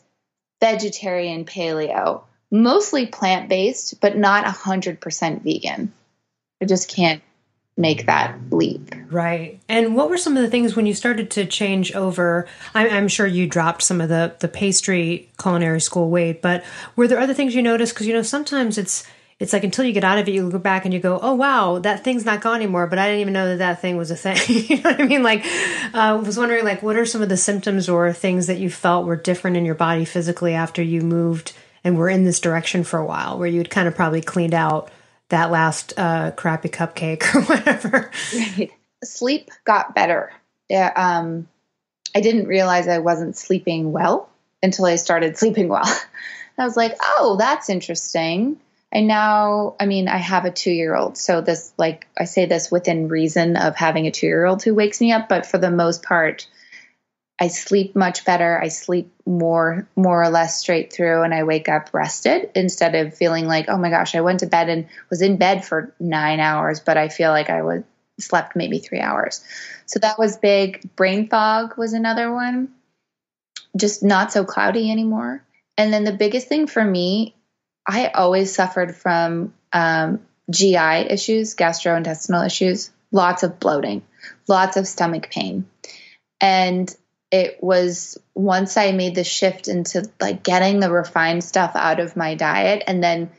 vegetarian 0.60 1.44
paleo, 1.44 2.22
mostly 2.52 3.06
plant 3.06 3.48
based, 3.48 4.00
but 4.00 4.16
not 4.16 4.44
100% 4.44 5.42
vegan. 5.42 5.92
I 6.62 6.66
just 6.66 6.88
can't 6.88 7.20
make 7.76 8.06
that 8.06 8.38
leap. 8.50 8.94
Right. 9.10 9.60
And 9.68 9.96
what 9.96 10.10
were 10.10 10.18
some 10.18 10.36
of 10.36 10.42
the 10.42 10.50
things 10.50 10.76
when 10.76 10.86
you 10.86 10.94
started 10.94 11.30
to 11.32 11.46
change 11.46 11.92
over? 11.94 12.46
I'm, 12.74 12.90
I'm, 12.90 13.08
sure 13.08 13.26
you 13.26 13.46
dropped 13.46 13.82
some 13.82 14.00
of 14.00 14.08
the 14.08 14.34
the 14.40 14.48
pastry 14.48 15.30
culinary 15.40 15.80
school 15.80 16.10
weight, 16.10 16.42
but 16.42 16.64
were 16.96 17.08
there 17.08 17.18
other 17.18 17.34
things 17.34 17.54
you 17.54 17.62
noticed? 17.62 17.94
Because 17.94 18.06
you 18.06 18.12
know 18.12 18.22
sometimes 18.22 18.78
it's 18.78 19.04
it's 19.38 19.52
like 19.52 19.64
until 19.64 19.84
you 19.84 19.92
get 19.92 20.04
out 20.04 20.18
of 20.18 20.28
it, 20.28 20.34
you 20.34 20.46
look 20.46 20.62
back 20.62 20.84
and 20.84 20.94
you 20.94 21.00
go, 21.00 21.18
"Oh 21.20 21.34
wow, 21.34 21.78
that 21.80 22.04
thing's 22.04 22.24
not 22.24 22.42
gone 22.42 22.56
anymore." 22.56 22.86
But 22.86 22.98
I 22.98 23.06
didn't 23.06 23.22
even 23.22 23.32
know 23.32 23.48
that 23.48 23.58
that 23.58 23.80
thing 23.80 23.96
was 23.96 24.10
a 24.10 24.16
thing. 24.16 24.36
you 24.46 24.76
know 24.76 24.90
what 24.90 25.00
I 25.00 25.04
mean? 25.04 25.22
Like, 25.22 25.44
uh, 25.44 25.98
I 25.98 26.12
was 26.12 26.38
wondering, 26.38 26.64
like, 26.64 26.82
what 26.82 26.96
are 26.96 27.06
some 27.06 27.22
of 27.22 27.28
the 27.28 27.36
symptoms 27.36 27.88
or 27.88 28.12
things 28.12 28.46
that 28.46 28.58
you 28.58 28.70
felt 28.70 29.06
were 29.06 29.16
different 29.16 29.56
in 29.56 29.64
your 29.64 29.74
body 29.74 30.04
physically 30.04 30.54
after 30.54 30.82
you 30.82 31.00
moved 31.00 31.54
and 31.82 31.98
were 31.98 32.08
in 32.08 32.24
this 32.24 32.38
direction 32.38 32.84
for 32.84 33.00
a 33.00 33.04
while, 33.04 33.36
where 33.36 33.48
you'd 33.48 33.70
kind 33.70 33.88
of 33.88 33.96
probably 33.96 34.20
cleaned 34.20 34.54
out 34.54 34.92
that 35.32 35.50
last 35.50 35.94
uh, 35.96 36.30
crappy 36.32 36.68
cupcake 36.68 37.22
or 37.34 37.42
whatever. 37.42 38.10
Right. 38.34 38.70
Sleep 39.02 39.50
got 39.64 39.94
better. 39.94 40.32
Yeah, 40.68 40.92
um, 40.94 41.48
I 42.14 42.20
didn't 42.20 42.46
realize 42.46 42.86
I 42.86 42.98
wasn't 42.98 43.36
sleeping 43.36 43.92
well 43.92 44.30
until 44.62 44.84
I 44.84 44.96
started 44.96 45.36
sleeping 45.36 45.68
well. 45.68 45.84
I 46.58 46.64
was 46.64 46.76
like, 46.76 46.96
oh, 47.02 47.36
that's 47.38 47.70
interesting. 47.70 48.60
And 48.92 49.08
now, 49.08 49.74
I 49.80 49.86
mean, 49.86 50.06
I 50.06 50.18
have 50.18 50.44
a 50.44 50.50
two 50.50 50.70
year 50.70 50.94
old. 50.94 51.16
So, 51.16 51.40
this, 51.40 51.72
like, 51.78 52.06
I 52.16 52.24
say 52.24 52.44
this 52.44 52.70
within 52.70 53.08
reason 53.08 53.56
of 53.56 53.74
having 53.74 54.06
a 54.06 54.10
two 54.10 54.26
year 54.26 54.44
old 54.44 54.62
who 54.62 54.74
wakes 54.74 55.00
me 55.00 55.12
up, 55.12 55.30
but 55.30 55.46
for 55.46 55.56
the 55.56 55.70
most 55.70 56.02
part, 56.02 56.46
I 57.42 57.48
sleep 57.48 57.96
much 57.96 58.24
better. 58.24 58.56
I 58.62 58.68
sleep 58.68 59.12
more 59.26 59.88
more 59.96 60.22
or 60.22 60.28
less 60.28 60.60
straight 60.60 60.92
through 60.92 61.24
and 61.24 61.34
I 61.34 61.42
wake 61.42 61.68
up 61.68 61.90
rested 61.92 62.52
instead 62.54 62.94
of 62.94 63.16
feeling 63.16 63.48
like, 63.48 63.68
"Oh 63.68 63.76
my 63.76 63.90
gosh, 63.90 64.14
I 64.14 64.20
went 64.20 64.40
to 64.40 64.46
bed 64.46 64.68
and 64.68 64.86
was 65.10 65.22
in 65.22 65.38
bed 65.38 65.64
for 65.64 65.92
9 65.98 66.38
hours, 66.38 66.78
but 66.78 66.96
I 66.96 67.08
feel 67.08 67.32
like 67.32 67.50
I 67.50 67.62
was 67.62 67.82
slept 68.20 68.54
maybe 68.54 68.78
3 68.78 69.00
hours." 69.00 69.42
So 69.86 69.98
that 69.98 70.20
was 70.20 70.36
big. 70.36 70.88
Brain 70.94 71.28
fog 71.28 71.76
was 71.76 71.94
another 71.94 72.32
one. 72.32 72.68
Just 73.76 74.04
not 74.04 74.30
so 74.32 74.44
cloudy 74.44 74.92
anymore. 74.92 75.42
And 75.76 75.92
then 75.92 76.04
the 76.04 76.12
biggest 76.12 76.46
thing 76.46 76.68
for 76.68 76.84
me, 76.84 77.34
I 77.84 78.06
always 78.06 78.54
suffered 78.54 78.94
from 78.94 79.52
um, 79.72 80.20
GI 80.48 81.10
issues, 81.10 81.56
gastrointestinal 81.56 82.46
issues, 82.46 82.92
lots 83.10 83.42
of 83.42 83.58
bloating, 83.58 84.02
lots 84.46 84.76
of 84.76 84.86
stomach 84.86 85.28
pain. 85.28 85.66
And 86.40 86.94
it 87.32 87.62
was 87.62 88.18
once 88.34 88.76
I 88.76 88.92
made 88.92 89.14
the 89.14 89.24
shift 89.24 89.66
into 89.66 90.08
like 90.20 90.42
getting 90.42 90.80
the 90.80 90.92
refined 90.92 91.42
stuff 91.42 91.72
out 91.74 91.98
of 91.98 92.14
my 92.14 92.34
diet 92.34 92.84
and 92.86 93.02
then 93.02 93.30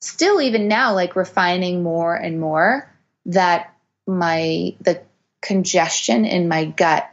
still 0.00 0.40
even 0.40 0.68
now 0.68 0.94
like 0.94 1.14
refining 1.14 1.82
more 1.82 2.14
and 2.14 2.40
more 2.40 2.90
that 3.26 3.76
my 4.06 4.74
the 4.80 5.02
congestion 5.42 6.24
in 6.24 6.48
my 6.48 6.64
gut 6.64 7.08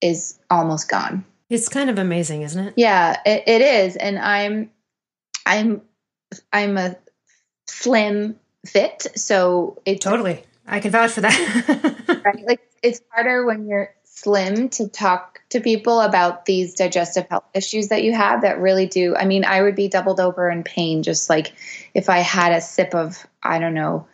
is 0.00 0.38
almost 0.48 0.88
gone. 0.88 1.26
It's 1.50 1.68
kind 1.68 1.90
of 1.90 1.98
amazing, 1.98 2.42
isn't 2.42 2.68
it? 2.68 2.74
Yeah, 2.76 3.20
it, 3.26 3.44
it 3.46 3.60
is 3.60 3.96
and 3.96 4.18
I'm 4.18 4.70
I'm 5.44 5.82
I'm 6.50 6.78
a 6.78 6.96
slim 7.66 8.40
fit, 8.64 9.06
so 9.14 9.78
it 9.84 10.00
totally. 10.00 10.42
I 10.66 10.80
can 10.80 10.90
vouch 10.90 11.10
for 11.10 11.20
that. 11.20 12.22
right? 12.24 12.46
Like 12.46 12.60
it's 12.82 13.02
harder 13.10 13.44
when 13.44 13.66
you're 13.66 13.94
slim 14.04 14.68
to 14.70 14.88
talk 14.88 15.29
to 15.50 15.60
people 15.60 16.00
about 16.00 16.46
these 16.46 16.74
digestive 16.74 17.28
health 17.28 17.44
issues 17.54 17.88
that 17.88 18.02
you 18.04 18.12
have 18.12 18.42
that 18.42 18.60
really 18.60 18.86
do. 18.86 19.16
I 19.16 19.24
mean, 19.24 19.44
I 19.44 19.62
would 19.62 19.74
be 19.74 19.88
doubled 19.88 20.20
over 20.20 20.48
in 20.48 20.62
pain 20.62 21.02
just 21.02 21.28
like 21.28 21.52
if 21.92 22.08
I 22.08 22.18
had 22.18 22.52
a 22.52 22.60
sip 22.60 22.94
of, 22.94 23.26
I 23.42 23.58
don't 23.58 23.74
know, 23.74 24.06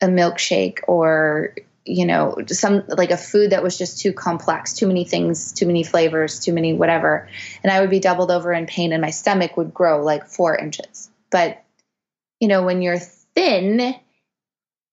a 0.00 0.06
milkshake 0.06 0.78
or, 0.86 1.54
you 1.84 2.06
know, 2.06 2.36
some 2.46 2.84
like 2.88 3.10
a 3.10 3.16
food 3.16 3.50
that 3.50 3.64
was 3.64 3.76
just 3.76 4.00
too 4.00 4.12
complex, 4.12 4.74
too 4.74 4.86
many 4.86 5.04
things, 5.04 5.52
too 5.52 5.66
many 5.66 5.82
flavors, 5.82 6.38
too 6.38 6.52
many 6.52 6.72
whatever. 6.72 7.28
And 7.64 7.72
I 7.72 7.80
would 7.80 7.90
be 7.90 8.00
doubled 8.00 8.30
over 8.30 8.52
in 8.52 8.66
pain 8.66 8.92
and 8.92 9.02
my 9.02 9.10
stomach 9.10 9.56
would 9.56 9.74
grow 9.74 10.04
like 10.04 10.26
four 10.26 10.56
inches. 10.56 11.10
But, 11.30 11.64
you 12.38 12.46
know, 12.46 12.62
when 12.62 12.80
you're 12.80 12.98
thin, 12.98 13.96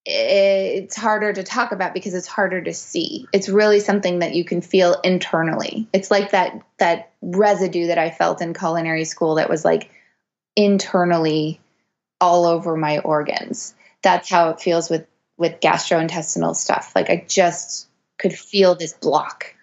it's 0.06 0.96
harder 0.96 1.32
to 1.32 1.42
talk 1.42 1.72
about 1.72 1.94
because 1.94 2.14
it's 2.14 2.26
harder 2.26 2.60
to 2.60 2.74
see. 2.74 3.26
It's 3.32 3.48
really 3.48 3.80
something 3.80 4.18
that 4.18 4.34
you 4.34 4.44
can 4.44 4.60
feel 4.60 5.00
internally. 5.02 5.88
It's 5.92 6.10
like 6.10 6.32
that 6.32 6.60
that 6.78 7.12
residue 7.22 7.86
that 7.86 7.98
I 7.98 8.10
felt 8.10 8.42
in 8.42 8.52
culinary 8.52 9.04
school 9.04 9.36
that 9.36 9.48
was 9.48 9.64
like 9.64 9.90
internally 10.56 11.60
all 12.20 12.44
over 12.44 12.76
my 12.76 12.98
organs. 12.98 13.74
That's 14.02 14.28
how 14.28 14.50
it 14.50 14.60
feels 14.60 14.90
with 14.90 15.06
with 15.38 15.60
gastrointestinal 15.60 16.54
stuff. 16.54 16.92
Like 16.94 17.08
I 17.08 17.24
just 17.26 17.88
could 18.18 18.34
feel 18.34 18.74
this 18.74 18.92
block 18.92 19.54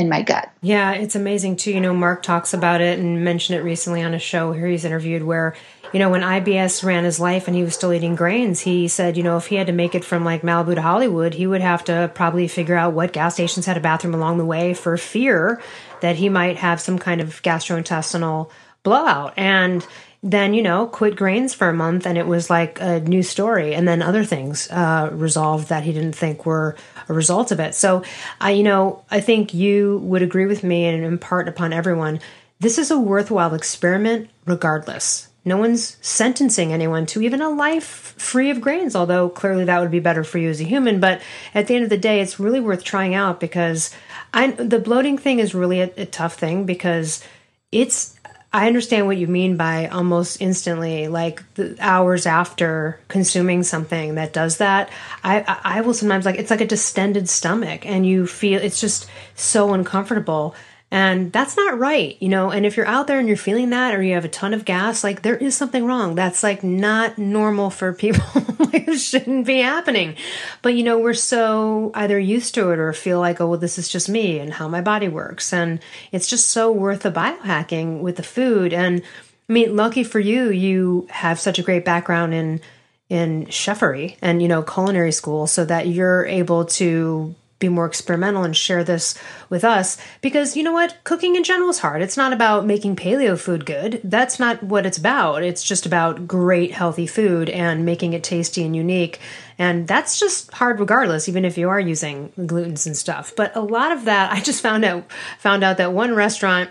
in 0.00 0.08
my 0.08 0.22
gut. 0.22 0.50
Yeah, 0.62 0.92
it's 0.92 1.14
amazing 1.14 1.56
too. 1.56 1.70
You 1.70 1.80
know, 1.80 1.94
Mark 1.94 2.22
talks 2.22 2.52
about 2.54 2.80
it 2.80 2.98
and 2.98 3.22
mentioned 3.22 3.58
it 3.58 3.62
recently 3.62 4.02
on 4.02 4.14
a 4.14 4.18
show 4.18 4.52
here 4.52 4.66
he's 4.66 4.84
interviewed 4.84 5.22
where, 5.22 5.54
you 5.92 5.98
know, 5.98 6.10
when 6.10 6.22
IBS 6.22 6.82
ran 6.82 7.04
his 7.04 7.20
life 7.20 7.46
and 7.46 7.56
he 7.56 7.62
was 7.62 7.74
still 7.74 7.92
eating 7.92 8.14
grains, 8.14 8.60
he 8.60 8.88
said, 8.88 9.16
you 9.16 9.22
know, 9.22 9.36
if 9.36 9.46
he 9.46 9.56
had 9.56 9.66
to 9.66 9.72
make 9.72 9.94
it 9.94 10.04
from 10.04 10.24
like 10.24 10.42
Malibu 10.42 10.74
to 10.74 10.82
Hollywood, 10.82 11.34
he 11.34 11.46
would 11.46 11.60
have 11.60 11.84
to 11.84 12.10
probably 12.14 12.48
figure 12.48 12.76
out 12.76 12.94
what 12.94 13.12
gas 13.12 13.34
stations 13.34 13.66
had 13.66 13.76
a 13.76 13.80
bathroom 13.80 14.14
along 14.14 14.38
the 14.38 14.44
way 14.44 14.74
for 14.74 14.96
fear 14.96 15.60
that 16.00 16.16
he 16.16 16.28
might 16.28 16.56
have 16.56 16.80
some 16.80 16.98
kind 16.98 17.20
of 17.20 17.42
gastrointestinal 17.42 18.50
blowout. 18.82 19.34
And 19.36 19.86
then 20.22 20.52
you 20.52 20.62
know 20.62 20.86
quit 20.86 21.16
grains 21.16 21.54
for 21.54 21.68
a 21.68 21.74
month 21.74 22.06
and 22.06 22.18
it 22.18 22.26
was 22.26 22.50
like 22.50 22.78
a 22.80 23.00
new 23.00 23.22
story. 23.22 23.74
And 23.74 23.88
then 23.88 24.02
other 24.02 24.24
things 24.24 24.68
uh, 24.70 25.10
resolved 25.12 25.68
that 25.68 25.84
he 25.84 25.92
didn't 25.92 26.14
think 26.14 26.44
were 26.44 26.76
a 27.08 27.14
result 27.14 27.52
of 27.52 27.60
it. 27.60 27.74
So 27.74 28.02
i 28.40 28.50
you 28.50 28.62
know 28.62 29.04
i 29.10 29.20
think 29.20 29.54
you 29.54 29.98
would 30.02 30.22
agree 30.22 30.46
with 30.46 30.62
me 30.62 30.86
and 30.86 31.04
impart 31.04 31.48
upon 31.48 31.72
everyone. 31.72 32.20
This 32.58 32.76
is 32.76 32.90
a 32.90 32.98
worthwhile 32.98 33.54
experiment 33.54 34.28
regardless. 34.44 35.28
No 35.42 35.56
one's 35.56 35.96
sentencing 36.02 36.70
anyone 36.70 37.06
to 37.06 37.22
even 37.22 37.40
a 37.40 37.48
life 37.48 38.14
free 38.18 38.50
of 38.50 38.60
grains 38.60 38.94
although 38.94 39.30
clearly 39.30 39.64
that 39.64 39.80
would 39.80 39.90
be 39.90 40.00
better 40.00 40.22
for 40.22 40.36
you 40.36 40.50
as 40.50 40.60
a 40.60 40.64
human. 40.64 41.00
But 41.00 41.22
at 41.54 41.66
the 41.66 41.76
end 41.76 41.84
of 41.84 41.90
the 41.90 41.96
day 41.96 42.20
it's 42.20 42.38
really 42.38 42.60
worth 42.60 42.84
trying 42.84 43.14
out 43.14 43.40
because 43.40 43.90
I, 44.34 44.50
the 44.50 44.78
bloating 44.78 45.16
thing 45.16 45.38
is 45.38 45.54
really 45.54 45.80
a, 45.80 45.90
a 45.96 46.06
tough 46.06 46.34
thing 46.34 46.66
because 46.66 47.24
it's 47.72 48.16
I 48.52 48.66
understand 48.66 49.06
what 49.06 49.16
you 49.16 49.28
mean 49.28 49.56
by 49.56 49.86
almost 49.86 50.40
instantly, 50.40 51.06
like 51.06 51.42
the 51.54 51.76
hours 51.78 52.26
after 52.26 52.98
consuming 53.06 53.62
something 53.62 54.16
that 54.16 54.32
does 54.32 54.56
that. 54.56 54.90
I 55.22 55.44
I 55.62 55.80
will 55.82 55.94
sometimes 55.94 56.24
like 56.24 56.36
it's 56.36 56.50
like 56.50 56.60
a 56.60 56.66
distended 56.66 57.28
stomach, 57.28 57.86
and 57.86 58.04
you 58.04 58.26
feel 58.26 58.60
it's 58.60 58.80
just 58.80 59.08
so 59.36 59.72
uncomfortable. 59.72 60.56
And 60.92 61.32
that's 61.32 61.56
not 61.56 61.78
right, 61.78 62.16
you 62.20 62.28
know. 62.28 62.50
And 62.50 62.66
if 62.66 62.76
you're 62.76 62.86
out 62.86 63.06
there 63.06 63.20
and 63.20 63.28
you're 63.28 63.36
feeling 63.36 63.70
that, 63.70 63.94
or 63.94 64.02
you 64.02 64.14
have 64.14 64.24
a 64.24 64.28
ton 64.28 64.52
of 64.52 64.64
gas, 64.64 65.04
like 65.04 65.22
there 65.22 65.36
is 65.36 65.56
something 65.56 65.84
wrong. 65.84 66.16
That's 66.16 66.42
like 66.42 66.64
not 66.64 67.16
normal 67.16 67.70
for 67.70 67.92
people. 67.92 68.24
like 68.58 68.88
it 68.88 68.98
shouldn't 68.98 69.46
be 69.46 69.60
happening. 69.60 70.16
But 70.62 70.74
you 70.74 70.82
know, 70.82 70.98
we're 70.98 71.14
so 71.14 71.92
either 71.94 72.18
used 72.18 72.54
to 72.54 72.70
it 72.70 72.80
or 72.80 72.92
feel 72.92 73.20
like, 73.20 73.40
oh, 73.40 73.46
well, 73.46 73.58
this 73.58 73.78
is 73.78 73.88
just 73.88 74.08
me 74.08 74.40
and 74.40 74.52
how 74.52 74.66
my 74.66 74.80
body 74.80 75.06
works. 75.06 75.52
And 75.52 75.78
it's 76.10 76.26
just 76.26 76.48
so 76.48 76.72
worth 76.72 77.02
the 77.02 77.12
biohacking 77.12 78.00
with 78.00 78.16
the 78.16 78.24
food. 78.24 78.72
And 78.72 79.02
I 79.48 79.52
mean, 79.52 79.76
lucky 79.76 80.02
for 80.02 80.18
you, 80.18 80.50
you 80.50 81.06
have 81.10 81.38
such 81.38 81.60
a 81.60 81.62
great 81.62 81.84
background 81.84 82.34
in 82.34 82.60
in 83.08 83.44
chefery 83.46 84.16
and 84.22 84.40
you 84.40 84.46
know 84.46 84.62
culinary 84.62 85.10
school 85.10 85.48
so 85.48 85.64
that 85.64 85.88
you're 85.88 86.24
able 86.26 86.64
to 86.64 87.34
be 87.60 87.68
more 87.68 87.86
experimental 87.86 88.42
and 88.42 88.56
share 88.56 88.82
this 88.82 89.14
with 89.48 89.62
us 89.62 89.98
because 90.20 90.56
you 90.56 90.62
know 90.64 90.72
what? 90.72 90.96
Cooking 91.04 91.36
in 91.36 91.44
general 91.44 91.70
is 91.70 91.78
hard. 91.78 92.02
It's 92.02 92.16
not 92.16 92.32
about 92.32 92.66
making 92.66 92.96
paleo 92.96 93.38
food 93.38 93.64
good. 93.64 94.00
That's 94.02 94.40
not 94.40 94.62
what 94.62 94.86
it's 94.86 94.98
about. 94.98 95.44
It's 95.44 95.62
just 95.62 95.86
about 95.86 96.26
great 96.26 96.72
healthy 96.72 97.06
food 97.06 97.48
and 97.48 97.84
making 97.84 98.14
it 98.14 98.24
tasty 98.24 98.64
and 98.64 98.74
unique. 98.74 99.20
And 99.58 99.86
that's 99.86 100.18
just 100.18 100.52
hard 100.54 100.80
regardless 100.80 101.28
even 101.28 101.44
if 101.44 101.58
you 101.58 101.68
are 101.68 101.78
using 101.78 102.32
glutens 102.38 102.86
and 102.86 102.96
stuff. 102.96 103.34
But 103.36 103.54
a 103.54 103.60
lot 103.60 103.92
of 103.92 104.06
that 104.06 104.32
i 104.32 104.40
just 104.40 104.62
found 104.62 104.84
out 104.84 105.04
found 105.38 105.62
out 105.62 105.76
that 105.76 105.92
one 105.92 106.14
restaurant 106.14 106.70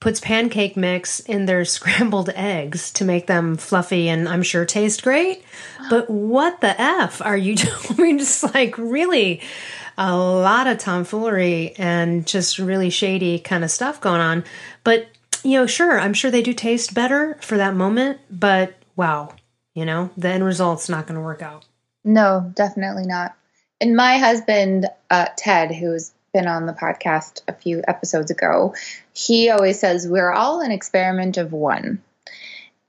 puts 0.00 0.20
pancake 0.20 0.76
mix 0.76 1.20
in 1.20 1.46
their 1.46 1.64
scrambled 1.76 2.30
eggs 2.34 2.92
to 2.92 3.04
make 3.04 3.26
them 3.26 3.56
fluffy 3.56 4.08
and 4.08 4.28
I'm 4.28 4.42
sure 4.42 4.64
taste 4.64 5.02
great. 5.02 5.42
But 5.90 6.10
what 6.10 6.60
the 6.60 6.78
F 6.80 7.22
are 7.22 7.36
you 7.36 7.56
doing? 7.96 8.18
Just 8.18 8.54
like 8.54 8.76
really 8.76 9.40
a 9.98 10.16
lot 10.16 10.68
of 10.68 10.78
tomfoolery 10.78 11.74
and 11.76 12.24
just 12.24 12.58
really 12.58 12.88
shady 12.88 13.38
kind 13.38 13.64
of 13.64 13.70
stuff 13.70 14.00
going 14.00 14.20
on. 14.20 14.44
But, 14.84 15.08
you 15.42 15.58
know, 15.58 15.66
sure, 15.66 15.98
I'm 15.98 16.14
sure 16.14 16.30
they 16.30 16.40
do 16.40 16.54
taste 16.54 16.94
better 16.94 17.36
for 17.42 17.56
that 17.56 17.74
moment, 17.74 18.20
but 18.30 18.74
wow, 18.94 19.34
you 19.74 19.84
know, 19.84 20.10
the 20.16 20.28
end 20.28 20.44
result's 20.44 20.88
not 20.88 21.08
going 21.08 21.16
to 21.16 21.24
work 21.24 21.42
out. 21.42 21.66
No, 22.04 22.50
definitely 22.54 23.06
not. 23.06 23.36
And 23.80 23.96
my 23.96 24.18
husband, 24.18 24.86
uh, 25.10 25.26
Ted, 25.36 25.74
who's 25.74 26.12
been 26.32 26.46
on 26.46 26.66
the 26.66 26.72
podcast 26.72 27.42
a 27.48 27.52
few 27.52 27.82
episodes 27.88 28.30
ago, 28.30 28.74
he 29.12 29.50
always 29.50 29.80
says, 29.80 30.06
We're 30.06 30.32
all 30.32 30.60
an 30.60 30.70
experiment 30.70 31.36
of 31.36 31.52
one. 31.52 32.02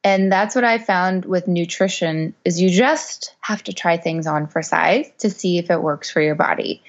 And 0.04 0.32
that's 0.32 0.56
what 0.56 0.64
I 0.64 0.78
found 0.78 1.26
with 1.26 1.48
nutrition 1.48 2.34
is 2.46 2.62
you 2.62 2.70
just 2.70 3.36
have 3.42 3.64
to 3.64 3.74
try 3.74 3.98
things 3.98 4.28
on 4.28 4.48
for 4.48 4.62
size 4.62 5.12
to 5.20 5.30
see 5.30 5.58
if 5.58 5.70
it 5.70 5.82
works 5.82 6.10
for 6.10 6.22
your 6.22 6.36
body. 6.36 6.82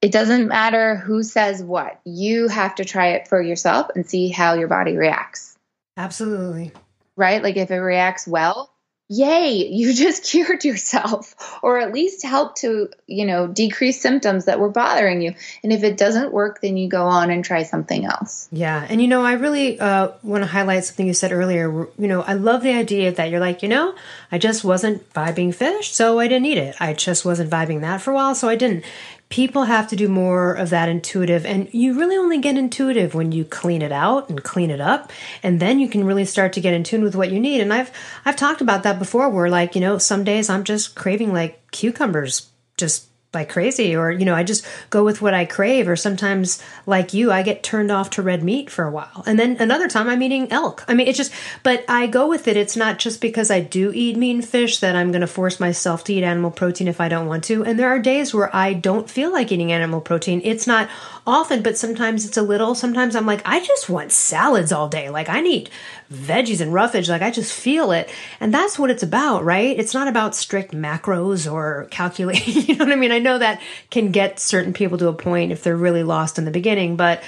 It 0.00 0.12
doesn't 0.12 0.46
matter 0.46 0.96
who 0.96 1.22
says 1.22 1.62
what. 1.62 2.00
You 2.04 2.48
have 2.48 2.76
to 2.76 2.84
try 2.84 3.08
it 3.08 3.26
for 3.26 3.42
yourself 3.42 3.88
and 3.94 4.08
see 4.08 4.28
how 4.28 4.54
your 4.54 4.68
body 4.68 4.96
reacts. 4.96 5.56
Absolutely. 5.96 6.72
Right? 7.16 7.42
Like 7.42 7.56
if 7.56 7.70
it 7.70 7.78
reacts 7.78 8.28
well, 8.28 8.70
yay, 9.08 9.68
you 9.68 9.94
just 9.94 10.24
cured 10.30 10.64
yourself 10.64 11.34
or 11.62 11.78
at 11.78 11.92
least 11.92 12.24
helped 12.24 12.58
to, 12.58 12.90
you 13.06 13.24
know, 13.24 13.46
decrease 13.46 14.00
symptoms 14.00 14.46
that 14.46 14.58
were 14.58 14.68
bothering 14.68 15.22
you. 15.22 15.34
And 15.62 15.72
if 15.72 15.82
it 15.84 15.96
doesn't 15.96 16.32
work, 16.32 16.60
then 16.60 16.76
you 16.76 16.88
go 16.88 17.04
on 17.04 17.30
and 17.30 17.44
try 17.44 17.62
something 17.62 18.04
else. 18.04 18.48
Yeah. 18.50 18.86
And, 18.88 19.00
you 19.00 19.08
know, 19.08 19.22
I 19.22 19.34
really 19.34 19.78
uh, 19.78 20.10
want 20.22 20.42
to 20.42 20.48
highlight 20.48 20.84
something 20.84 21.06
you 21.06 21.14
said 21.14 21.32
earlier. 21.32 21.70
You 21.70 22.08
know, 22.08 22.22
I 22.22 22.34
love 22.34 22.62
the 22.62 22.72
idea 22.72 23.12
that 23.12 23.30
you're 23.30 23.40
like, 23.40 23.62
you 23.62 23.68
know, 23.68 23.94
I 24.30 24.38
just 24.38 24.64
wasn't 24.64 25.12
vibing 25.12 25.54
fish, 25.54 25.92
so 25.92 26.18
I 26.18 26.28
didn't 26.28 26.46
eat 26.46 26.58
it. 26.58 26.76
I 26.80 26.92
just 26.92 27.24
wasn't 27.24 27.50
vibing 27.50 27.80
that 27.82 28.00
for 28.00 28.10
a 28.10 28.14
while, 28.14 28.34
so 28.34 28.48
I 28.48 28.56
didn't 28.56 28.84
people 29.28 29.64
have 29.64 29.88
to 29.88 29.96
do 29.96 30.08
more 30.08 30.54
of 30.54 30.70
that 30.70 30.88
intuitive 30.88 31.44
and 31.44 31.72
you 31.72 31.98
really 31.98 32.16
only 32.16 32.38
get 32.38 32.56
intuitive 32.56 33.14
when 33.14 33.32
you 33.32 33.44
clean 33.44 33.82
it 33.82 33.90
out 33.90 34.28
and 34.28 34.44
clean 34.44 34.70
it 34.70 34.80
up 34.80 35.12
and 35.42 35.58
then 35.58 35.80
you 35.80 35.88
can 35.88 36.04
really 36.04 36.24
start 36.24 36.52
to 36.52 36.60
get 36.60 36.74
in 36.74 36.84
tune 36.84 37.02
with 37.02 37.16
what 37.16 37.30
you 37.32 37.40
need. 37.40 37.60
And 37.60 37.72
i've 37.72 37.90
i've 38.24 38.36
talked 38.36 38.60
about 38.60 38.84
that 38.84 38.98
before 38.98 39.28
where 39.28 39.50
like 39.50 39.74
you 39.74 39.80
know 39.80 39.98
some 39.98 40.24
days 40.24 40.48
i'm 40.48 40.64
just 40.64 40.94
craving 40.94 41.32
like 41.32 41.70
cucumbers 41.70 42.50
just 42.76 43.08
like 43.36 43.48
crazy 43.48 43.94
or 43.94 44.10
you 44.10 44.24
know 44.24 44.34
i 44.34 44.42
just 44.42 44.66
go 44.90 45.04
with 45.04 45.20
what 45.22 45.34
i 45.34 45.44
crave 45.44 45.88
or 45.88 45.96
sometimes 45.96 46.62
like 46.86 47.14
you 47.14 47.30
i 47.30 47.42
get 47.42 47.62
turned 47.62 47.90
off 47.90 48.10
to 48.10 48.22
red 48.22 48.42
meat 48.42 48.70
for 48.70 48.84
a 48.84 48.90
while. 48.90 49.22
And 49.26 49.38
then 49.38 49.56
another 49.58 49.88
time 49.88 50.08
i'm 50.08 50.22
eating 50.22 50.50
elk. 50.50 50.84
I 50.88 50.94
mean 50.94 51.06
it's 51.06 51.18
just 51.18 51.32
but 51.62 51.84
i 51.88 52.06
go 52.06 52.26
with 52.26 52.48
it. 52.48 52.56
It's 52.56 52.76
not 52.76 52.98
just 52.98 53.20
because 53.20 53.50
i 53.50 53.60
do 53.60 53.92
eat 53.94 54.16
meat 54.16 54.34
and 54.36 54.48
fish 54.48 54.78
that 54.80 54.96
i'm 54.96 55.12
going 55.12 55.20
to 55.20 55.26
force 55.26 55.60
myself 55.60 56.04
to 56.04 56.14
eat 56.14 56.24
animal 56.24 56.50
protein 56.50 56.88
if 56.88 57.00
i 57.00 57.08
don't 57.08 57.26
want 57.26 57.44
to. 57.44 57.64
And 57.64 57.78
there 57.78 57.88
are 57.88 57.98
days 57.98 58.32
where 58.32 58.54
i 58.54 58.72
don't 58.72 59.10
feel 59.10 59.32
like 59.32 59.52
eating 59.52 59.72
animal 59.72 60.00
protein. 60.00 60.40
It's 60.44 60.66
not 60.66 60.88
often 61.26 61.62
but 61.62 61.76
sometimes 61.76 62.24
it's 62.24 62.36
a 62.36 62.42
little 62.42 62.74
sometimes 62.74 63.16
i'm 63.16 63.26
like 63.26 63.42
i 63.44 63.60
just 63.60 63.88
want 63.88 64.12
salads 64.12 64.72
all 64.72 64.88
day 64.88 65.10
like 65.10 65.28
i 65.28 65.40
need 65.40 65.70
veggies 66.12 66.60
and 66.60 66.72
roughage. 66.72 67.08
Like 67.08 67.22
I 67.22 67.30
just 67.30 67.52
feel 67.52 67.92
it. 67.92 68.10
And 68.40 68.52
that's 68.52 68.78
what 68.78 68.90
it's 68.90 69.02
about, 69.02 69.44
right? 69.44 69.78
It's 69.78 69.94
not 69.94 70.08
about 70.08 70.34
strict 70.34 70.72
macros 70.72 71.50
or 71.50 71.88
calculating. 71.90 72.62
you 72.66 72.76
know 72.76 72.84
what 72.84 72.92
I 72.92 72.96
mean? 72.96 73.12
I 73.12 73.18
know 73.18 73.38
that 73.38 73.60
can 73.90 74.12
get 74.12 74.38
certain 74.38 74.72
people 74.72 74.98
to 74.98 75.08
a 75.08 75.12
point 75.12 75.52
if 75.52 75.62
they're 75.62 75.76
really 75.76 76.02
lost 76.02 76.38
in 76.38 76.44
the 76.44 76.50
beginning, 76.50 76.96
but, 76.96 77.22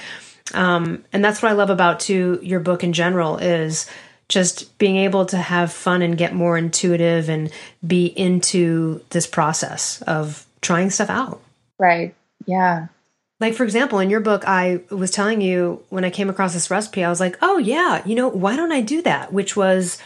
um, 0.53 1.03
and 1.13 1.23
that's 1.23 1.41
what 1.41 1.51
I 1.51 1.55
love 1.55 1.69
about 1.69 1.99
too, 1.99 2.39
your 2.41 2.59
book 2.59 2.83
in 2.83 2.93
general 2.93 3.37
is 3.37 3.89
just 4.27 4.77
being 4.77 4.97
able 4.97 5.25
to 5.25 5.37
have 5.37 5.71
fun 5.71 6.01
and 6.01 6.17
get 6.17 6.33
more 6.33 6.57
intuitive 6.57 7.29
and 7.29 7.51
be 7.85 8.05
into 8.05 9.03
this 9.09 9.25
process 9.25 10.01
of 10.03 10.45
trying 10.61 10.89
stuff 10.91 11.09
out. 11.09 11.41
Right. 11.79 12.13
Yeah. 12.45 12.87
Like, 13.39 13.53
for 13.53 13.63
example, 13.63 13.99
in 13.99 14.09
your 14.09 14.19
book, 14.19 14.43
I 14.45 14.81
was 14.89 15.11
telling 15.11 15.39
you 15.39 15.83
when 15.89 16.03
I 16.03 16.09
came 16.09 16.29
across 16.29 16.53
this 16.53 16.69
recipe, 16.69 17.03
I 17.03 17.09
was 17.09 17.21
like, 17.21 17.37
oh, 17.41 17.57
yeah, 17.57 18.01
you 18.05 18.15
know, 18.15 18.27
why 18.27 18.55
don't 18.55 18.73
I 18.73 18.81
do 18.81 19.01
that? 19.03 19.31
Which 19.31 19.55
was 19.55 19.97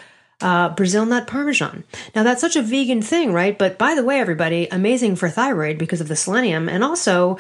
uh, 0.42 0.70
Brazil 0.70 1.06
nut 1.06 1.26
parmesan. 1.26 1.84
Now, 2.14 2.24
that's 2.24 2.42
such 2.42 2.56
a 2.56 2.62
vegan 2.62 3.02
thing, 3.02 3.34
right? 3.34 3.58
But 3.58 3.80
by 3.80 3.96
the 3.96 4.04
way, 4.04 4.20
everybody, 4.20 4.68
amazing 4.72 5.16
for 5.16 5.30
thyroid 5.30 5.78
because 5.78 6.02
of 6.02 6.10
the 6.10 6.16
selenium. 6.16 6.70
And 6.70 6.84
also, 6.84 7.40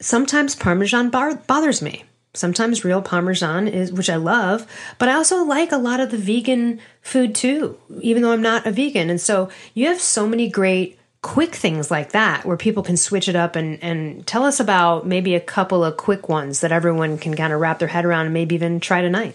sometimes 0.00 0.54
parmesan 0.54 1.10
bar- 1.10 1.36
bothers 1.36 1.82
me. 1.82 2.04
Sometimes 2.34 2.84
real 2.84 3.00
parmesan 3.00 3.68
is, 3.68 3.92
which 3.92 4.10
I 4.10 4.16
love, 4.16 4.66
but 4.98 5.08
I 5.08 5.14
also 5.14 5.44
like 5.44 5.70
a 5.70 5.78
lot 5.78 6.00
of 6.00 6.10
the 6.10 6.18
vegan 6.18 6.80
food 7.00 7.32
too, 7.32 7.78
even 8.00 8.22
though 8.22 8.32
I'm 8.32 8.42
not 8.42 8.66
a 8.66 8.72
vegan. 8.72 9.08
And 9.08 9.20
so 9.20 9.50
you 9.72 9.86
have 9.86 10.00
so 10.00 10.26
many 10.26 10.48
great 10.48 10.98
quick 11.24 11.54
things 11.54 11.90
like 11.90 12.12
that 12.12 12.44
where 12.44 12.58
people 12.58 12.82
can 12.82 12.98
switch 12.98 13.30
it 13.30 13.34
up 13.34 13.56
and, 13.56 13.82
and 13.82 14.26
tell 14.26 14.44
us 14.44 14.60
about 14.60 15.06
maybe 15.06 15.34
a 15.34 15.40
couple 15.40 15.82
of 15.82 15.96
quick 15.96 16.28
ones 16.28 16.60
that 16.60 16.70
everyone 16.70 17.16
can 17.16 17.34
kind 17.34 17.50
of 17.50 17.60
wrap 17.60 17.78
their 17.78 17.88
head 17.88 18.04
around 18.04 18.26
and 18.26 18.34
maybe 18.34 18.54
even 18.54 18.78
try 18.78 19.00
tonight. 19.00 19.34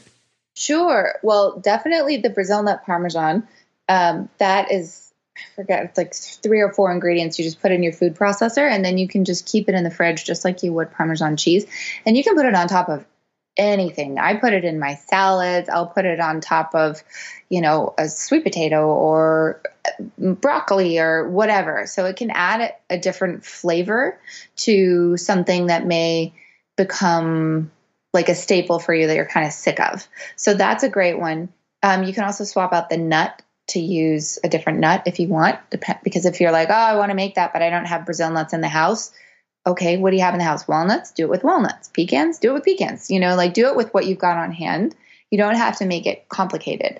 Sure. 0.55 1.15
Well, 1.23 1.59
definitely 1.59 2.17
the 2.17 2.29
Brazil 2.29 2.61
nut 2.61 2.83
parmesan. 2.85 3.47
Um, 3.87 4.29
that 4.37 4.71
is, 4.71 5.11
I 5.35 5.41
forget, 5.55 5.85
it's 5.85 5.97
like 5.97 6.13
three 6.13 6.61
or 6.61 6.71
four 6.71 6.91
ingredients 6.91 7.39
you 7.39 7.43
just 7.43 7.59
put 7.59 7.71
in 7.71 7.81
your 7.81 7.93
food 7.93 8.13
processor 8.13 8.69
and 8.69 8.85
then 8.85 8.99
you 8.99 9.07
can 9.07 9.25
just 9.25 9.47
keep 9.47 9.67
it 9.67 9.73
in 9.73 9.83
the 9.83 9.89
fridge 9.89 10.25
just 10.25 10.45
like 10.45 10.61
you 10.61 10.71
would 10.73 10.91
Parmesan 10.91 11.37
cheese. 11.37 11.65
And 12.05 12.15
you 12.15 12.23
can 12.23 12.35
put 12.35 12.45
it 12.45 12.53
on 12.53 12.67
top 12.67 12.89
of 12.89 13.03
anything. 13.57 14.19
I 14.19 14.35
put 14.35 14.53
it 14.53 14.63
in 14.63 14.77
my 14.77 14.93
salads. 14.93 15.69
I'll 15.69 15.87
put 15.87 16.05
it 16.05 16.19
on 16.19 16.39
top 16.39 16.75
of, 16.75 17.03
you 17.49 17.61
know, 17.61 17.95
a 17.97 18.07
sweet 18.07 18.43
potato 18.43 18.87
or 18.87 19.63
broccoli 20.17 20.99
or 20.99 21.29
whatever. 21.29 21.85
So 21.87 22.05
it 22.05 22.15
can 22.15 22.31
add 22.31 22.73
a 22.89 22.97
different 22.97 23.45
flavor 23.45 24.19
to 24.57 25.17
something 25.17 25.67
that 25.67 25.85
may 25.85 26.33
become 26.77 27.71
like 28.13 28.29
a 28.29 28.35
staple 28.35 28.79
for 28.79 28.93
you 28.93 29.07
that 29.07 29.15
you're 29.15 29.25
kind 29.25 29.45
of 29.45 29.53
sick 29.53 29.79
of. 29.79 30.07
So 30.35 30.53
that's 30.53 30.83
a 30.83 30.89
great 30.89 31.19
one. 31.19 31.49
Um, 31.83 32.03
you 32.03 32.13
can 32.13 32.23
also 32.23 32.43
swap 32.43 32.73
out 32.73 32.89
the 32.89 32.97
nut 32.97 33.41
to 33.67 33.79
use 33.79 34.39
a 34.43 34.49
different 34.49 34.79
nut 34.79 35.03
if 35.05 35.19
you 35.19 35.27
want, 35.27 35.59
because 36.03 36.25
if 36.25 36.41
you're 36.41 36.51
like, 36.51 36.69
oh, 36.69 36.73
I 36.73 36.95
want 36.95 37.11
to 37.11 37.15
make 37.15 37.35
that, 37.35 37.53
but 37.53 37.61
I 37.61 37.69
don't 37.69 37.85
have 37.85 38.05
Brazil 38.05 38.31
nuts 38.31 38.53
in 38.53 38.61
the 38.61 38.67
house. 38.67 39.11
Okay, 39.67 39.97
what 39.97 40.09
do 40.09 40.15
you 40.15 40.23
have 40.23 40.33
in 40.33 40.39
the 40.39 40.45
house? 40.45 40.67
Walnuts? 40.67 41.11
Do 41.11 41.23
it 41.23 41.29
with 41.29 41.43
walnuts. 41.43 41.89
Pecans? 41.89 42.39
Do 42.39 42.49
it 42.49 42.53
with 42.53 42.63
pecans. 42.63 43.11
You 43.11 43.19
know, 43.19 43.35
like 43.35 43.53
do 43.53 43.67
it 43.67 43.75
with 43.75 43.93
what 43.93 44.07
you've 44.07 44.17
got 44.17 44.37
on 44.37 44.51
hand. 44.51 44.95
You 45.31 45.37
don't 45.37 45.55
have 45.55 45.77
to 45.77 45.85
make 45.85 46.05
it 46.05 46.27
complicated. 46.29 46.99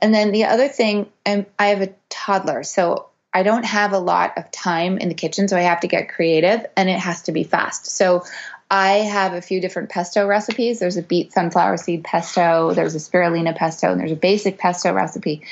And 0.00 0.14
then 0.14 0.32
the 0.32 0.44
other 0.44 0.68
thing, 0.68 1.10
um, 1.26 1.46
I 1.58 1.66
have 1.66 1.82
a 1.82 1.94
toddler, 2.08 2.62
so 2.62 3.08
I 3.32 3.42
don't 3.42 3.64
have 3.64 3.92
a 3.92 3.98
lot 3.98 4.36
of 4.36 4.50
time 4.50 4.98
in 4.98 5.08
the 5.08 5.14
kitchen, 5.14 5.48
so 5.48 5.56
I 5.56 5.60
have 5.60 5.80
to 5.80 5.88
get 5.88 6.08
creative 6.08 6.66
and 6.76 6.88
it 6.88 6.98
has 6.98 7.22
to 7.22 7.32
be 7.32 7.44
fast. 7.44 7.86
So 7.86 8.24
I 8.70 8.90
have 8.98 9.32
a 9.32 9.42
few 9.42 9.60
different 9.60 9.90
pesto 9.90 10.26
recipes. 10.26 10.78
There's 10.78 10.96
a 10.96 11.02
beet 11.02 11.32
sunflower 11.32 11.78
seed 11.78 12.04
pesto, 12.04 12.72
there's 12.74 12.94
a 12.94 12.98
spirulina 12.98 13.56
pesto, 13.56 13.90
and 13.90 14.00
there's 14.00 14.12
a 14.12 14.16
basic 14.16 14.58
pesto 14.58 14.92
recipe 14.92 15.42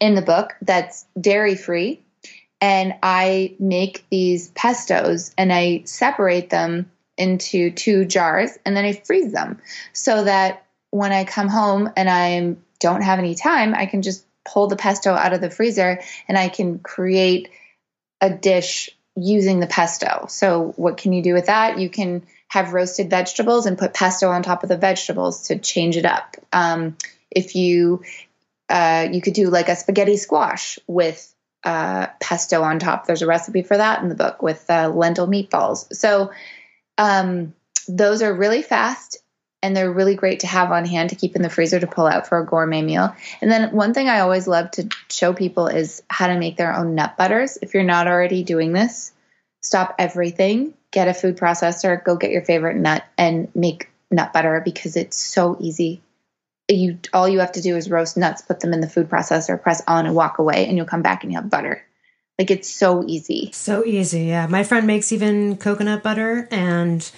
in 0.00 0.14
the 0.14 0.22
book 0.22 0.54
that's 0.62 1.06
dairy 1.20 1.54
free. 1.54 2.00
And 2.60 2.94
I 3.02 3.54
make 3.58 4.04
these 4.10 4.50
pestos 4.50 5.34
and 5.36 5.52
I 5.52 5.82
separate 5.84 6.50
them 6.50 6.90
into 7.18 7.70
two 7.70 8.04
jars 8.04 8.58
and 8.64 8.76
then 8.76 8.84
I 8.84 8.92
freeze 8.92 9.32
them 9.32 9.60
so 9.92 10.24
that 10.24 10.64
when 10.92 11.10
I 11.10 11.24
come 11.24 11.48
home 11.48 11.90
and 11.96 12.08
I 12.08 12.54
don't 12.78 13.00
have 13.00 13.18
any 13.18 13.34
time, 13.34 13.74
I 13.74 13.86
can 13.86 14.02
just 14.02 14.24
pull 14.44 14.68
the 14.68 14.76
pesto 14.76 15.12
out 15.12 15.32
of 15.32 15.40
the 15.40 15.50
freezer 15.50 16.00
and 16.28 16.36
I 16.36 16.48
can 16.48 16.78
create 16.78 17.48
a 18.20 18.28
dish 18.28 18.90
using 19.16 19.58
the 19.58 19.66
pesto. 19.66 20.26
So, 20.28 20.74
what 20.76 20.98
can 20.98 21.12
you 21.12 21.22
do 21.22 21.32
with 21.32 21.46
that? 21.46 21.78
You 21.78 21.88
can 21.88 22.22
have 22.48 22.74
roasted 22.74 23.08
vegetables 23.08 23.64
and 23.64 23.78
put 23.78 23.94
pesto 23.94 24.28
on 24.28 24.42
top 24.42 24.62
of 24.62 24.68
the 24.68 24.76
vegetables 24.76 25.48
to 25.48 25.58
change 25.58 25.96
it 25.96 26.04
up. 26.04 26.36
Um, 26.52 26.98
if 27.30 27.56
you 27.56 28.02
uh, 28.68 29.08
you 29.10 29.22
could 29.22 29.34
do 29.34 29.48
like 29.48 29.70
a 29.70 29.76
spaghetti 29.76 30.18
squash 30.18 30.78
with 30.86 31.34
uh, 31.64 32.08
pesto 32.20 32.62
on 32.62 32.78
top. 32.78 33.06
There's 33.06 33.22
a 33.22 33.26
recipe 33.26 33.62
for 33.62 33.78
that 33.78 34.02
in 34.02 34.10
the 34.10 34.14
book 34.14 34.42
with 34.42 34.64
uh, 34.68 34.90
lentil 34.90 35.26
meatballs. 35.26 35.94
So 35.94 36.32
um, 36.98 37.54
those 37.88 38.20
are 38.20 38.34
really 38.34 38.62
fast 38.62 39.22
and 39.62 39.76
they're 39.76 39.92
really 39.92 40.16
great 40.16 40.40
to 40.40 40.46
have 40.46 40.72
on 40.72 40.84
hand 40.84 41.10
to 41.10 41.16
keep 41.16 41.36
in 41.36 41.42
the 41.42 41.50
freezer 41.50 41.78
to 41.78 41.86
pull 41.86 42.06
out 42.06 42.26
for 42.26 42.38
a 42.38 42.46
gourmet 42.46 42.82
meal. 42.82 43.14
And 43.40 43.50
then 43.50 43.72
one 43.72 43.94
thing 43.94 44.08
I 44.08 44.20
always 44.20 44.48
love 44.48 44.70
to 44.72 44.88
show 45.08 45.32
people 45.32 45.68
is 45.68 46.02
how 46.08 46.26
to 46.26 46.38
make 46.38 46.56
their 46.56 46.74
own 46.74 46.94
nut 46.94 47.16
butters. 47.16 47.58
If 47.62 47.74
you're 47.74 47.84
not 47.84 48.08
already 48.08 48.42
doing 48.42 48.72
this, 48.72 49.12
stop 49.60 49.94
everything, 49.98 50.74
get 50.90 51.08
a 51.08 51.14
food 51.14 51.36
processor, 51.36 52.02
go 52.02 52.16
get 52.16 52.32
your 52.32 52.42
favorite 52.42 52.76
nut 52.76 53.04
and 53.16 53.54
make 53.54 53.88
nut 54.10 54.32
butter 54.32 54.60
because 54.64 54.96
it's 54.96 55.16
so 55.16 55.56
easy. 55.60 56.02
You 56.68 56.98
all 57.12 57.28
you 57.28 57.40
have 57.40 57.52
to 57.52 57.62
do 57.62 57.76
is 57.76 57.90
roast 57.90 58.16
nuts, 58.16 58.42
put 58.42 58.60
them 58.60 58.72
in 58.72 58.80
the 58.80 58.88
food 58.88 59.08
processor, 59.08 59.60
press 59.60 59.82
on 59.86 60.06
and 60.06 60.14
walk 60.14 60.38
away 60.38 60.66
and 60.66 60.76
you'll 60.76 60.86
come 60.86 61.02
back 61.02 61.22
and 61.22 61.32
you 61.32 61.38
have 61.38 61.50
butter. 61.50 61.84
Like 62.38 62.50
it's 62.50 62.68
so 62.68 63.04
easy. 63.06 63.50
So 63.52 63.84
easy. 63.84 64.24
Yeah. 64.24 64.46
My 64.46 64.64
friend 64.64 64.86
makes 64.86 65.12
even 65.12 65.56
coconut 65.56 66.02
butter 66.02 66.48
and 66.50 67.10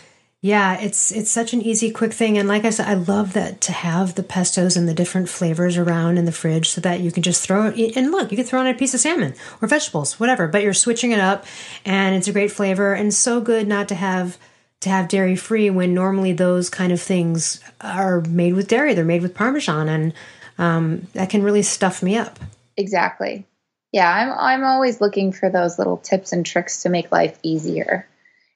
Yeah, 0.44 0.78
it's 0.78 1.10
it's 1.10 1.30
such 1.30 1.54
an 1.54 1.62
easy, 1.62 1.90
quick 1.90 2.12
thing, 2.12 2.36
and 2.36 2.46
like 2.46 2.66
I 2.66 2.70
said, 2.70 2.86
I 2.86 2.92
love 2.92 3.32
that 3.32 3.62
to 3.62 3.72
have 3.72 4.14
the 4.14 4.22
pestos 4.22 4.76
and 4.76 4.86
the 4.86 4.92
different 4.92 5.30
flavors 5.30 5.78
around 5.78 6.18
in 6.18 6.26
the 6.26 6.32
fridge, 6.32 6.68
so 6.68 6.82
that 6.82 7.00
you 7.00 7.10
can 7.10 7.22
just 7.22 7.42
throw 7.42 7.68
it. 7.68 7.96
And 7.96 8.12
look, 8.12 8.30
you 8.30 8.36
can 8.36 8.44
throw 8.44 8.60
in 8.60 8.66
a 8.66 8.74
piece 8.74 8.92
of 8.92 9.00
salmon 9.00 9.32
or 9.62 9.68
vegetables, 9.68 10.20
whatever. 10.20 10.46
But 10.46 10.62
you're 10.62 10.74
switching 10.74 11.12
it 11.12 11.18
up, 11.18 11.46
and 11.86 12.14
it's 12.14 12.28
a 12.28 12.32
great 12.32 12.52
flavor, 12.52 12.92
and 12.92 13.14
so 13.14 13.40
good 13.40 13.66
not 13.66 13.88
to 13.88 13.94
have 13.94 14.36
to 14.80 14.90
have 14.90 15.08
dairy 15.08 15.34
free 15.34 15.70
when 15.70 15.94
normally 15.94 16.34
those 16.34 16.68
kind 16.68 16.92
of 16.92 17.00
things 17.00 17.60
are 17.80 18.20
made 18.20 18.52
with 18.52 18.68
dairy. 18.68 18.92
They're 18.92 19.02
made 19.02 19.22
with 19.22 19.34
Parmesan, 19.34 19.88
and 19.88 20.12
um, 20.58 21.06
that 21.14 21.30
can 21.30 21.42
really 21.42 21.62
stuff 21.62 22.02
me 22.02 22.18
up. 22.18 22.38
Exactly. 22.76 23.46
Yeah, 23.92 24.12
I'm 24.12 24.30
I'm 24.38 24.64
always 24.64 25.00
looking 25.00 25.32
for 25.32 25.48
those 25.48 25.78
little 25.78 25.96
tips 25.96 26.34
and 26.34 26.44
tricks 26.44 26.82
to 26.82 26.90
make 26.90 27.10
life 27.10 27.38
easier. 27.42 28.06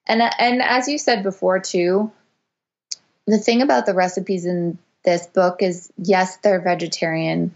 And 0.08 0.22
and 0.38 0.62
as 0.62 0.88
you 0.88 0.98
said 0.98 1.22
before 1.22 1.60
too, 1.60 2.10
the 3.26 3.38
thing 3.38 3.62
about 3.62 3.86
the 3.86 3.94
recipes 3.94 4.46
in 4.46 4.78
this 5.04 5.26
book 5.26 5.62
is 5.62 5.92
yes, 5.98 6.38
they're 6.38 6.60
vegetarian 6.60 7.54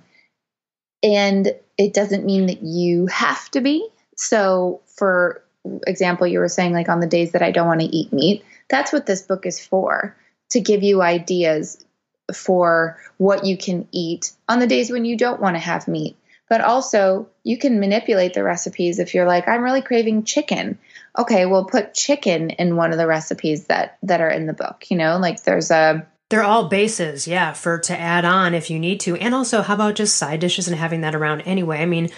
and 1.02 1.54
it 1.78 1.94
doesn't 1.94 2.24
mean 2.24 2.46
that 2.46 2.62
you 2.62 3.06
have 3.06 3.50
to 3.50 3.60
be. 3.60 3.88
So 4.16 4.80
for 4.86 5.42
example, 5.86 6.26
you 6.26 6.38
were 6.38 6.48
saying 6.48 6.72
like 6.72 6.88
on 6.88 7.00
the 7.00 7.06
days 7.06 7.32
that 7.32 7.42
I 7.42 7.50
don't 7.50 7.66
want 7.66 7.80
to 7.80 7.86
eat 7.86 8.12
meat, 8.12 8.44
that's 8.68 8.92
what 8.92 9.06
this 9.06 9.22
book 9.22 9.46
is 9.46 9.64
for, 9.64 10.16
to 10.50 10.60
give 10.60 10.82
you 10.82 11.02
ideas 11.02 11.84
for 12.32 12.98
what 13.16 13.44
you 13.44 13.56
can 13.56 13.88
eat 13.92 14.32
on 14.48 14.58
the 14.58 14.66
days 14.66 14.90
when 14.90 15.04
you 15.04 15.16
don't 15.16 15.40
want 15.40 15.56
to 15.56 15.60
have 15.60 15.88
meat. 15.88 16.16
But 16.48 16.60
also, 16.60 17.28
you 17.44 17.56
can 17.56 17.80
manipulate 17.80 18.34
the 18.34 18.42
recipes 18.42 18.98
if 18.98 19.14
you're 19.14 19.26
like, 19.26 19.48
I'm 19.48 19.62
really 19.62 19.80
craving 19.80 20.24
chicken 20.24 20.78
okay, 21.18 21.46
we'll 21.46 21.64
put 21.64 21.94
chicken 21.94 22.51
in 22.51 22.77
one 22.77 22.92
of 22.92 22.98
the 22.98 23.07
recipes 23.07 23.66
that 23.66 23.98
that 24.03 24.20
are 24.20 24.31
in 24.31 24.46
the 24.46 24.53
book, 24.53 24.90
you 24.90 24.96
know? 24.96 25.18
Like 25.18 25.42
there's 25.42 25.70
a 25.70 26.07
they're 26.33 26.42
all 26.42 26.66
bases, 26.66 27.29
yeah, 27.29 27.53
for 27.53 27.79
to 27.81 27.98
add 27.98 28.25
on 28.25 28.55
if 28.55 28.70
you 28.70 28.79
need 28.79 29.01
to. 29.01 29.16
And 29.16 29.35
also, 29.35 29.61
how 29.61 29.75
about 29.75 29.96
just 29.96 30.16
side 30.16 30.40
dishes 30.40 30.66
and 30.66 30.75
having 30.75 31.03
that 31.03 31.14
around 31.14 31.42
anyway? 31.42 31.83
I 31.83 31.85
mean, 31.85 32.09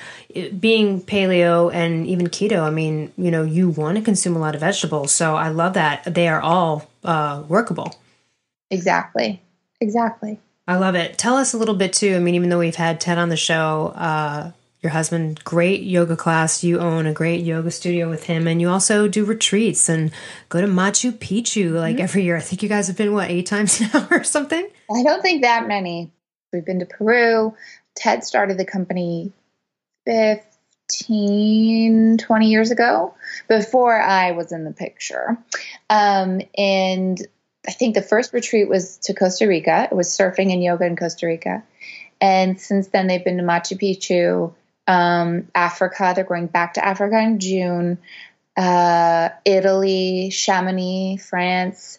being 0.60 1.00
paleo 1.00 1.74
and 1.74 2.06
even 2.06 2.28
keto, 2.28 2.60
I 2.60 2.70
mean, 2.70 3.12
you 3.18 3.32
know, 3.32 3.42
you 3.42 3.70
want 3.70 3.98
to 3.98 4.04
consume 4.04 4.36
a 4.36 4.38
lot 4.38 4.54
of 4.54 4.60
vegetables. 4.60 5.10
So 5.10 5.34
I 5.34 5.48
love 5.48 5.74
that 5.74 6.04
they 6.04 6.28
are 6.28 6.40
all 6.40 6.88
uh, 7.02 7.42
workable. 7.48 7.96
Exactly. 8.70 9.42
Exactly. 9.80 10.38
I 10.68 10.76
love 10.76 10.94
it. 10.94 11.18
Tell 11.18 11.34
us 11.34 11.52
a 11.52 11.58
little 11.58 11.74
bit 11.74 11.92
too. 11.92 12.14
I 12.14 12.20
mean, 12.20 12.36
even 12.36 12.50
though 12.50 12.60
we've 12.60 12.76
had 12.76 13.00
Ted 13.00 13.18
on 13.18 13.30
the 13.30 13.36
show, 13.36 13.92
uh, 13.96 14.52
your 14.84 14.92
husband 14.92 15.42
great 15.44 15.82
yoga 15.82 16.14
class. 16.14 16.62
You 16.62 16.78
own 16.78 17.06
a 17.06 17.12
great 17.12 17.42
yoga 17.42 17.70
studio 17.70 18.10
with 18.10 18.24
him 18.24 18.46
and 18.46 18.60
you 18.60 18.68
also 18.68 19.08
do 19.08 19.24
retreats 19.24 19.88
and 19.88 20.12
go 20.50 20.60
to 20.60 20.66
machu 20.66 21.10
picchu 21.10 21.72
like 21.72 21.96
mm-hmm. 21.96 22.04
every 22.04 22.24
year. 22.24 22.36
I 22.36 22.40
think 22.40 22.62
you 22.62 22.68
guys 22.68 22.86
have 22.88 22.98
been 22.98 23.14
what 23.14 23.30
eight 23.30 23.46
times 23.46 23.80
now 23.80 24.06
or 24.10 24.22
something? 24.22 24.68
I 24.94 25.02
don't 25.02 25.22
think 25.22 25.42
that 25.42 25.66
many. 25.66 26.12
We've 26.52 26.66
been 26.66 26.80
to 26.80 26.86
peru. 26.86 27.56
Ted 27.96 28.24
started 28.24 28.58
the 28.58 28.66
company 28.66 29.32
15 30.04 32.18
20 32.18 32.50
years 32.50 32.70
ago 32.70 33.14
before 33.48 33.98
i 33.98 34.32
was 34.32 34.52
in 34.52 34.64
the 34.64 34.72
picture. 34.72 35.38
Um, 35.88 36.42
and 36.58 37.18
i 37.66 37.72
think 37.72 37.94
the 37.94 38.02
first 38.02 38.34
retreat 38.34 38.68
was 38.68 38.98
to 38.98 39.14
costa 39.14 39.48
rica. 39.48 39.88
It 39.90 39.94
was 39.94 40.08
surfing 40.08 40.52
and 40.52 40.62
yoga 40.62 40.84
in 40.84 40.94
costa 40.94 41.26
rica. 41.26 41.62
And 42.20 42.60
since 42.60 42.88
then 42.88 43.06
they've 43.06 43.24
been 43.24 43.38
to 43.38 43.42
machu 43.42 43.80
picchu 43.80 44.52
um, 44.86 45.48
Africa. 45.54 46.12
They're 46.14 46.24
going 46.24 46.46
back 46.46 46.74
to 46.74 46.84
Africa 46.84 47.18
in 47.18 47.40
June. 47.40 47.98
Uh, 48.56 49.30
Italy, 49.44 50.30
Chamonix, 50.30 51.16
France, 51.16 51.98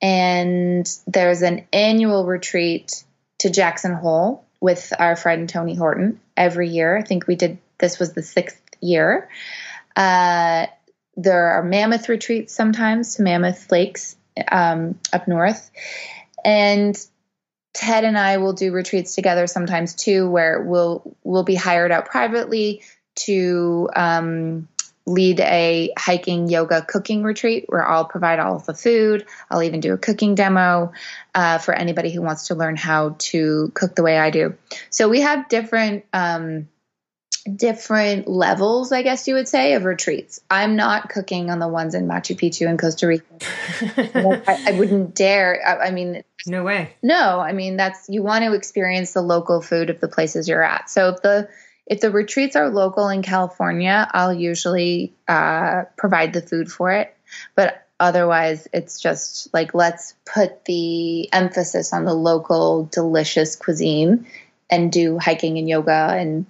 and 0.00 0.88
there's 1.08 1.42
an 1.42 1.66
annual 1.72 2.24
retreat 2.24 3.02
to 3.38 3.50
Jackson 3.50 3.92
Hole 3.92 4.44
with 4.60 4.92
our 4.96 5.16
friend 5.16 5.48
Tony 5.48 5.74
Horton 5.74 6.20
every 6.36 6.68
year. 6.68 6.96
I 6.96 7.02
think 7.02 7.26
we 7.26 7.34
did 7.34 7.58
this 7.78 7.98
was 7.98 8.12
the 8.12 8.22
sixth 8.22 8.60
year. 8.80 9.28
Uh, 9.96 10.66
there 11.16 11.48
are 11.48 11.62
mammoth 11.62 12.08
retreats 12.08 12.54
sometimes 12.54 13.16
to 13.16 13.22
Mammoth 13.22 13.72
Lakes 13.72 14.16
um, 14.50 14.98
up 15.12 15.26
north, 15.26 15.70
and 16.44 16.96
Ted 17.76 18.04
and 18.04 18.16
I 18.16 18.38
will 18.38 18.54
do 18.54 18.72
retreats 18.72 19.14
together 19.14 19.46
sometimes 19.46 19.94
too, 19.94 20.30
where 20.30 20.62
we'll 20.62 21.14
we'll 21.24 21.44
be 21.44 21.54
hired 21.54 21.92
out 21.92 22.06
privately 22.06 22.82
to 23.16 23.90
um, 23.94 24.66
lead 25.04 25.40
a 25.40 25.92
hiking, 25.98 26.48
yoga, 26.48 26.80
cooking 26.80 27.22
retreat 27.22 27.66
where 27.68 27.86
I'll 27.86 28.06
provide 28.06 28.38
all 28.38 28.58
the 28.58 28.72
food. 28.72 29.26
I'll 29.50 29.62
even 29.62 29.80
do 29.80 29.92
a 29.92 29.98
cooking 29.98 30.34
demo 30.34 30.92
uh, 31.34 31.58
for 31.58 31.74
anybody 31.74 32.10
who 32.10 32.22
wants 32.22 32.46
to 32.48 32.54
learn 32.54 32.76
how 32.76 33.16
to 33.18 33.70
cook 33.74 33.94
the 33.94 34.02
way 34.02 34.18
I 34.18 34.30
do. 34.30 34.54
So 34.88 35.10
we 35.10 35.20
have 35.20 35.50
different 35.50 36.06
um, 36.14 36.68
different 37.54 38.28
levels, 38.28 38.92
I 38.92 39.02
guess 39.02 39.28
you 39.28 39.34
would 39.34 39.48
say, 39.48 39.74
of 39.74 39.84
retreats. 39.84 40.40
I'm 40.50 40.76
not 40.76 41.08
cooking 41.08 41.50
on 41.50 41.58
the 41.58 41.68
ones 41.68 41.94
in 41.94 42.06
Machu 42.06 42.36
Picchu 42.36 42.68
in 42.68 42.78
Costa 42.78 43.06
Rica. 43.06 43.24
I, 44.46 44.64
I, 44.68 44.78
wouldn't 44.78 45.14
dare. 45.14 45.60
I, 45.66 45.88
I, 45.88 45.90
mean, 45.90 46.24
no 46.46 46.64
way. 46.64 46.94
No, 47.02 47.40
I 47.40 47.52
mean 47.52 47.76
that's 47.76 48.08
you 48.08 48.22
want 48.22 48.44
to 48.44 48.52
experience 48.52 49.12
the 49.12 49.22
local 49.22 49.60
food 49.60 49.90
of 49.90 50.00
the 50.00 50.08
places 50.08 50.48
you're 50.48 50.62
at. 50.62 50.90
So 50.90 51.10
if 51.10 51.22
the 51.22 51.48
if 51.86 52.00
the 52.00 52.10
retreats 52.10 52.56
are 52.56 52.68
local 52.68 53.08
in 53.08 53.22
California, 53.22 54.08
I'll 54.12 54.34
usually 54.34 55.14
uh, 55.28 55.84
provide 55.96 56.32
the 56.32 56.42
food 56.42 56.70
for 56.70 56.92
it. 56.92 57.16
But 57.54 57.86
otherwise, 58.00 58.66
it's 58.72 59.00
just 59.00 59.52
like 59.54 59.74
let's 59.74 60.14
put 60.24 60.64
the 60.64 61.32
emphasis 61.32 61.92
on 61.92 62.04
the 62.04 62.14
local 62.14 62.84
delicious 62.86 63.56
cuisine 63.56 64.26
and 64.68 64.90
do 64.90 65.18
hiking 65.18 65.58
and 65.58 65.68
yoga 65.68 66.16
and 66.18 66.46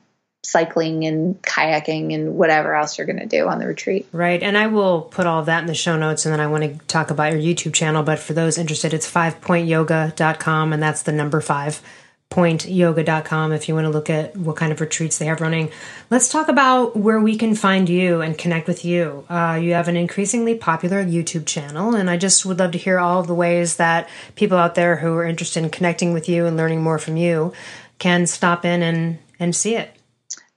cycling 0.47 1.05
and 1.05 1.41
kayaking 1.43 2.15
and 2.15 2.37
whatever 2.37 2.75
else 2.75 2.97
you're 2.97 3.07
going 3.07 3.19
to 3.19 3.27
do 3.27 3.49
on 3.49 3.59
the 3.59 3.67
retreat. 3.67 4.07
Right. 4.13 4.43
And 4.43 4.57
I 4.57 4.69
will 4.69 5.03
put 5.03 5.27
all 5.27 5.43
that 5.45 5.61
in 5.61 5.67
the 5.67 5.75
show 5.75 5.97
notes 5.97 6.25
and 6.25 6.33
then 6.33 6.41
I 6.41 6.47
want 6.47 6.65
to 6.65 6.87
talk 6.87 7.11
about 7.11 7.33
your 7.33 7.41
YouTube 7.41 7.75
channel. 7.75 8.03
But 8.03 8.19
for 8.19 8.33
those 8.33 8.59
interested, 8.59 8.95
it's 8.95 9.11
fivepointyoga.com 9.11 10.73
and 10.73 10.83
that's 10.83 11.03
the 11.03 11.13
number 11.13 11.41
five 11.41 11.83
pointyoga.com 12.31 13.53
if 13.53 13.69
you 13.69 13.75
want 13.75 13.85
to 13.85 13.91
look 13.91 14.11
at 14.11 14.37
what 14.37 14.57
kind 14.57 14.73
of 14.73 14.81
retreats 14.81 15.19
they 15.19 15.27
have 15.27 15.41
running. 15.41 15.71
Let's 16.11 16.29
talk 16.29 16.49
about 16.49 16.97
where 16.97 17.21
we 17.21 17.37
can 17.39 17.55
find 17.55 17.89
you 17.89 18.21
and 18.21 18.37
connect 18.37 18.67
with 18.67 18.85
you. 18.85 19.25
Uh, 19.31 19.59
you 19.63 19.75
have 19.75 19.89
an 19.89 19.97
increasingly 19.97 20.55
popular 20.57 21.05
YouTube 21.05 21.47
channel, 21.47 21.95
and 21.95 22.11
I 22.11 22.17
just 22.17 22.45
would 22.45 22.59
love 22.59 22.73
to 22.73 22.79
hear 22.79 22.99
all 22.99 23.21
of 23.21 23.27
the 23.27 23.35
ways 23.35 23.77
that 23.77 24.09
people 24.35 24.59
out 24.59 24.75
there 24.75 24.97
who 24.97 25.15
are 25.15 25.25
interested 25.25 25.63
in 25.63 25.71
connecting 25.71 26.13
with 26.13 26.29
you 26.29 26.47
and 26.47 26.57
learning 26.57 26.83
more 26.83 26.99
from 26.99 27.17
you 27.17 27.53
can 27.99 28.27
stop 28.27 28.65
in 28.65 28.83
and, 28.83 29.19
and 29.39 29.55
see 29.55 29.77
it. 29.77 29.96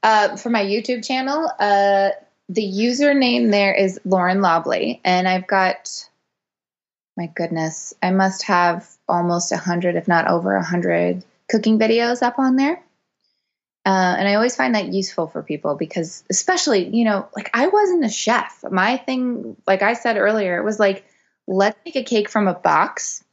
Uh, 0.02 0.38
for 0.38 0.50
my 0.50 0.64
YouTube 0.64 1.06
channel, 1.06 1.52
uh, 1.60 2.10
the 2.48 2.64
username 2.64 3.52
there 3.52 3.74
is 3.74 4.00
Lauren 4.06 4.42
Lobley, 4.42 5.02
and 5.04 5.28
I've 5.28 5.46
got, 5.46 6.10
my 7.18 7.28
goodness, 7.28 7.94
I 8.02 8.12
must 8.12 8.44
have 8.44 8.88
almost 9.08 9.52
a 9.52 9.58
hundred, 9.58 9.96
if 9.96 10.08
not 10.08 10.28
over 10.28 10.56
a 10.56 10.64
hundred, 10.64 11.24
cooking 11.50 11.78
videos 11.78 12.22
up 12.22 12.40
on 12.40 12.56
there. 12.56 12.82
Uh, 13.86 14.16
and 14.18 14.28
I 14.28 14.36
always 14.36 14.56
find 14.56 14.76
that 14.76 14.94
useful 14.94 15.28
for 15.28 15.42
people 15.42 15.76
because, 15.76 16.24
especially, 16.30 16.96
you 16.96 17.06
know, 17.06 17.28
like 17.36 17.50
I 17.54 17.68
wasn't 17.68 18.06
a 18.06 18.10
chef. 18.10 18.64
My 18.70 18.98
thing, 18.98 19.58
like 19.66 19.82
I 19.82 19.94
said 19.94 20.18
earlier, 20.18 20.58
it 20.58 20.64
was 20.64 20.80
like, 20.80 21.06
let's 21.48 21.80
make 21.86 21.96
a 21.96 22.04
cake 22.04 22.30
from 22.30 22.48
a 22.48 22.54
box. 22.54 23.24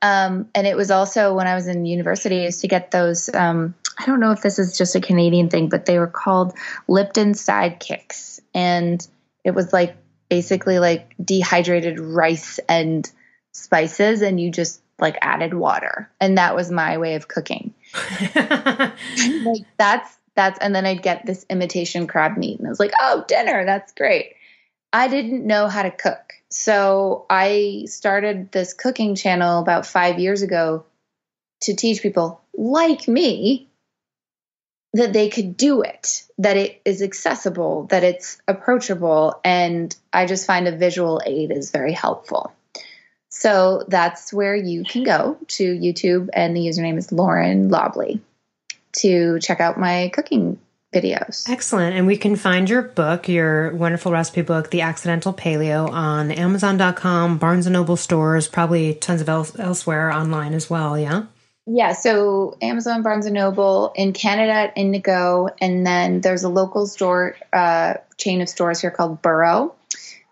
Um, 0.00 0.48
and 0.54 0.66
it 0.66 0.76
was 0.76 0.90
also 0.90 1.34
when 1.34 1.46
I 1.46 1.54
was 1.54 1.66
in 1.66 1.86
university, 1.86 2.40
I 2.40 2.44
used 2.44 2.60
to 2.60 2.68
get 2.68 2.90
those 2.90 3.32
um, 3.34 3.74
I 4.00 4.06
don't 4.06 4.20
know 4.20 4.32
if 4.32 4.40
this 4.40 4.58
is 4.58 4.78
just 4.78 4.94
a 4.94 5.00
Canadian 5.00 5.50
thing, 5.50 5.68
but 5.68 5.84
they 5.84 5.98
were 5.98 6.06
called 6.06 6.54
Lipton 6.88 7.32
sidekicks. 7.32 8.40
And 8.54 9.06
it 9.44 9.50
was 9.50 9.74
like 9.74 9.96
basically 10.30 10.78
like 10.78 11.14
dehydrated 11.22 12.00
rice 12.00 12.58
and 12.66 13.10
spices, 13.52 14.22
and 14.22 14.40
you 14.40 14.50
just 14.50 14.80
like 14.98 15.18
added 15.20 15.52
water. 15.52 16.10
And 16.18 16.38
that 16.38 16.56
was 16.56 16.70
my 16.70 16.96
way 16.96 17.14
of 17.14 17.28
cooking. 17.28 17.74
like 18.34 19.66
that's 19.76 20.16
that's 20.34 20.58
and 20.60 20.74
then 20.74 20.86
I'd 20.86 21.02
get 21.02 21.26
this 21.26 21.44
imitation 21.50 22.06
crab 22.06 22.38
meat 22.38 22.58
and 22.58 22.66
I 22.66 22.70
was 22.70 22.80
like, 22.80 22.92
"Oh, 22.98 23.24
dinner, 23.28 23.66
that's 23.66 23.92
great." 23.92 24.34
I 24.94 25.08
didn't 25.08 25.46
know 25.46 25.68
how 25.68 25.82
to 25.82 25.90
cook. 25.90 26.32
So 26.48 27.26
I 27.28 27.84
started 27.86 28.50
this 28.50 28.72
cooking 28.72 29.14
channel 29.14 29.60
about 29.60 29.86
5 29.86 30.18
years 30.18 30.42
ago 30.42 30.84
to 31.62 31.76
teach 31.76 32.02
people 32.02 32.40
like 32.54 33.06
me 33.06 33.69
that 34.92 35.12
they 35.12 35.28
could 35.28 35.56
do 35.56 35.82
it, 35.82 36.24
that 36.38 36.56
it 36.56 36.80
is 36.84 37.02
accessible, 37.02 37.84
that 37.90 38.02
it's 38.02 38.40
approachable. 38.48 39.40
And 39.44 39.94
I 40.12 40.26
just 40.26 40.46
find 40.46 40.66
a 40.66 40.76
visual 40.76 41.20
aid 41.24 41.52
is 41.52 41.70
very 41.70 41.92
helpful. 41.92 42.52
So 43.28 43.84
that's 43.86 44.32
where 44.32 44.56
you 44.56 44.82
can 44.84 45.04
go 45.04 45.38
to 45.48 45.78
YouTube, 45.78 46.30
and 46.32 46.56
the 46.56 46.60
username 46.60 46.98
is 46.98 47.12
Lauren 47.12 47.68
Lobley 47.68 48.20
to 48.94 49.38
check 49.38 49.60
out 49.60 49.78
my 49.78 50.10
cooking 50.12 50.58
videos. 50.92 51.48
Excellent. 51.48 51.94
And 51.94 52.08
we 52.08 52.16
can 52.16 52.34
find 52.34 52.68
your 52.68 52.82
book, 52.82 53.28
your 53.28 53.72
wonderful 53.74 54.10
recipe 54.10 54.42
book, 54.42 54.70
The 54.70 54.80
Accidental 54.80 55.32
Paleo, 55.32 55.88
on 55.88 56.32
Amazon.com, 56.32 57.38
Barnes 57.38 57.66
and 57.66 57.74
Noble 57.74 57.96
stores, 57.96 58.48
probably 58.48 58.94
tons 58.94 59.20
of 59.20 59.28
else, 59.28 59.56
elsewhere 59.58 60.10
online 60.10 60.52
as 60.52 60.68
well. 60.68 60.98
Yeah. 60.98 61.26
Yeah, 61.72 61.92
so 61.92 62.56
Amazon, 62.60 63.02
Barnes 63.02 63.26
and 63.26 63.34
Noble 63.34 63.92
in 63.94 64.12
Canada 64.12 64.52
at 64.52 64.72
Indigo, 64.76 65.50
and 65.60 65.86
then 65.86 66.20
there's 66.20 66.42
a 66.42 66.48
local 66.48 66.88
store 66.88 67.36
uh, 67.52 67.94
chain 68.16 68.40
of 68.40 68.48
stores 68.48 68.80
here 68.80 68.90
called 68.90 69.22
Burro 69.22 69.76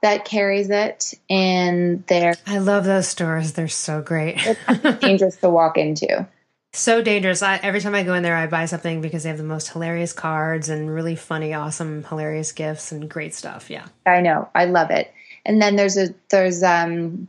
that 0.03 0.25
carries 0.25 0.69
it, 0.69 1.15
and 1.31 2.05
they're 2.09 2.35
I 2.45 2.59
love 2.59 2.85
those 2.85 3.07
stores. 3.07 3.53
They're 3.53 3.69
so 3.69 4.03
great. 4.03 4.35
it's 4.39 4.99
dangerous 5.01 5.37
to 5.37 5.49
walk 5.49 5.79
into. 5.79 6.27
So 6.73 7.03
dangerous. 7.03 7.41
I, 7.41 7.57
every 7.63 7.81
time 7.81 7.95
I 7.95 8.03
go 8.03 8.15
in 8.15 8.25
there, 8.25 8.37
I 8.37 8.49
buy 8.49 8.67
something 8.67 9.01
because 9.01 9.23
they 9.23 9.29
have 9.29 9.39
the 9.39 9.45
most 9.45 9.71
hilarious 9.71 10.13
cards 10.13 10.69
and 10.69 10.93
really 10.93 11.15
funny, 11.15 11.55
awesome, 11.55 12.03
hilarious 12.03 12.51
gifts 12.51 12.91
and 12.91 13.09
great 13.09 13.33
stuff. 13.33 13.71
Yeah, 13.71 13.87
I 14.05 14.23
know. 14.23 14.49
I 14.57 14.65
love 14.65 14.91
it. 14.91 15.13
And 15.47 15.63
then 15.63 15.77
there's 15.77 15.97
a 15.97 16.09
there's 16.31 16.65
um 16.65 17.29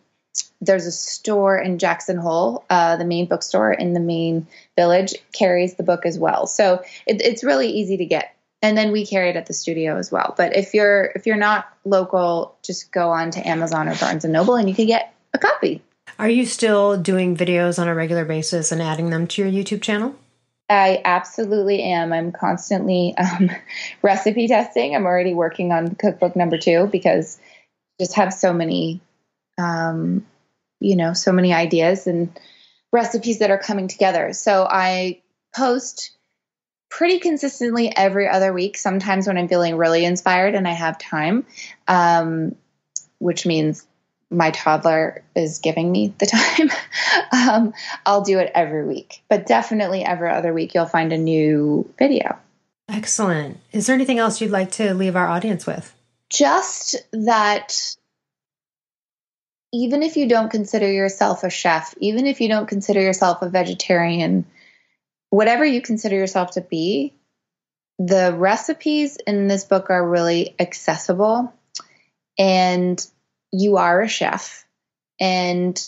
there's 0.62 0.86
a 0.86 0.92
store 0.92 1.58
in 1.58 1.80
Jackson 1.80 2.18
Hole, 2.18 2.66
uh, 2.70 2.98
the 2.98 3.06
main 3.06 3.28
bookstore 3.28 3.72
in 3.72 3.94
the 3.94 4.00
main 4.00 4.48
village 4.78 5.14
carries 5.32 5.76
the 5.76 5.84
book 5.84 6.06
as 6.06 6.20
well. 6.20 6.48
So 6.48 6.84
it, 7.06 7.22
it's 7.22 7.44
really 7.44 7.70
easy 7.70 7.98
to 7.98 8.06
get. 8.06 8.36
And 8.62 8.78
then 8.78 8.92
we 8.92 9.06
carry 9.06 9.30
it 9.30 9.38
at 9.38 9.46
the 9.46 9.54
studio 9.54 9.98
as 9.98 10.12
well. 10.12 10.34
But 10.38 10.56
if 10.56 10.74
you're 10.74 11.12
if 11.16 11.26
you're 11.26 11.38
not 11.38 11.72
local, 11.86 12.58
just 12.62 12.92
go 12.92 13.10
on 13.10 13.32
to 13.32 13.48
Amazon 13.48 13.88
or 13.88 13.96
Barnes 13.96 14.26
and 14.26 14.34
Noble 14.34 14.56
and 14.56 14.68
you 14.68 14.76
can 14.76 14.86
get 14.86 15.14
a 15.34 15.38
copy. 15.38 15.82
Are 16.18 16.30
you 16.30 16.46
still 16.46 16.98
doing 16.98 17.38
videos 17.38 17.80
on 17.80 17.88
a 17.88 17.96
regular 17.96 18.26
basis 18.26 18.74
and 18.74 18.82
adding 18.82 19.10
them 19.10 19.28
to 19.28 19.42
your 19.42 19.50
YouTube 19.50 19.82
channel? 19.82 20.16
I 20.70 21.02
absolutely 21.04 21.82
am. 21.82 22.14
I'm 22.14 22.32
constantly 22.32 23.16
um, 23.18 23.50
recipe 24.02 24.48
testing. 24.48 24.96
I'm 24.96 25.06
already 25.06 25.34
working 25.34 25.72
on 25.72 25.96
cookbook 25.96 26.36
number 26.36 26.58
two 26.58 26.88
because 26.88 27.40
just 28.00 28.16
have 28.16 28.34
so 28.34 28.54
many, 28.54 29.02
um, 29.60 30.26
you 30.80 30.96
know, 30.96 31.14
so 31.14 31.32
many 31.32 31.54
ideas 31.54 32.08
and 32.08 32.38
recipes 32.92 33.40
that 33.40 33.52
are 33.52 33.58
coming 33.58 33.88
together. 33.88 34.34
So 34.34 34.66
I 34.70 35.22
post 35.56 36.12
pretty 36.90 37.20
consistently 37.20 37.96
every 37.96 38.28
other 38.28 38.52
week. 38.52 38.78
Sometimes 38.78 39.28
when 39.28 39.38
I'm 39.38 39.48
feeling 39.48 39.76
really 39.76 40.06
inspired 40.06 40.56
and 40.56 40.68
I 40.68 40.72
have 40.72 40.98
time, 40.98 41.46
um, 41.88 42.56
which 43.20 43.46
means 43.46 43.86
my 44.32 44.52
toddler 44.52 45.24
is 45.36 45.60
giving 45.60 45.92
me 45.92 46.14
the 46.18 46.26
time, 46.62 46.72
um, 47.32 47.74
I'll 48.06 48.22
do 48.22 48.40
it 48.40 48.52
every 48.56 48.86
week. 48.86 49.24
But 49.30 49.46
definitely 49.46 50.04
every 50.04 50.30
other 50.30 50.54
week, 50.54 50.74
you'll 50.74 50.86
find 50.86 51.14
a 51.14 51.18
new 51.18 51.92
video. 51.98 52.38
Excellent. 52.88 53.60
Is 53.72 53.86
there 53.86 53.96
anything 53.96 54.18
else 54.18 54.42
you'd 54.42 54.52
like 54.52 54.72
to 54.72 54.94
leave 54.94 55.16
our 55.16 55.28
audience 55.28 55.68
with? 55.68 55.94
Just 56.30 56.96
that 57.12 57.96
even 59.72 60.04
if 60.04 60.18
you 60.18 60.28
don't 60.28 60.52
consider 60.52 60.92
yourself 60.92 61.44
a 61.44 61.50
chef, 61.50 61.94
even 62.00 62.26
if 62.26 62.42
you 62.42 62.48
don't 62.48 62.68
consider 62.68 63.02
yourself 63.02 63.42
a 63.42 63.50
vegetarian, 63.50 64.46
whatever 65.30 65.66
you 65.66 65.82
consider 65.82 66.16
yourself 66.16 66.52
to 66.52 66.62
be, 66.62 67.14
the 68.00 68.34
recipes 68.36 69.18
in 69.28 69.48
this 69.48 69.66
book 69.66 69.90
are 69.90 70.08
really 70.08 70.56
accessible. 70.60 71.54
And 72.38 73.06
you 73.52 73.78
are 73.78 74.02
a 74.02 74.08
chef 74.08 74.66
and 75.20 75.80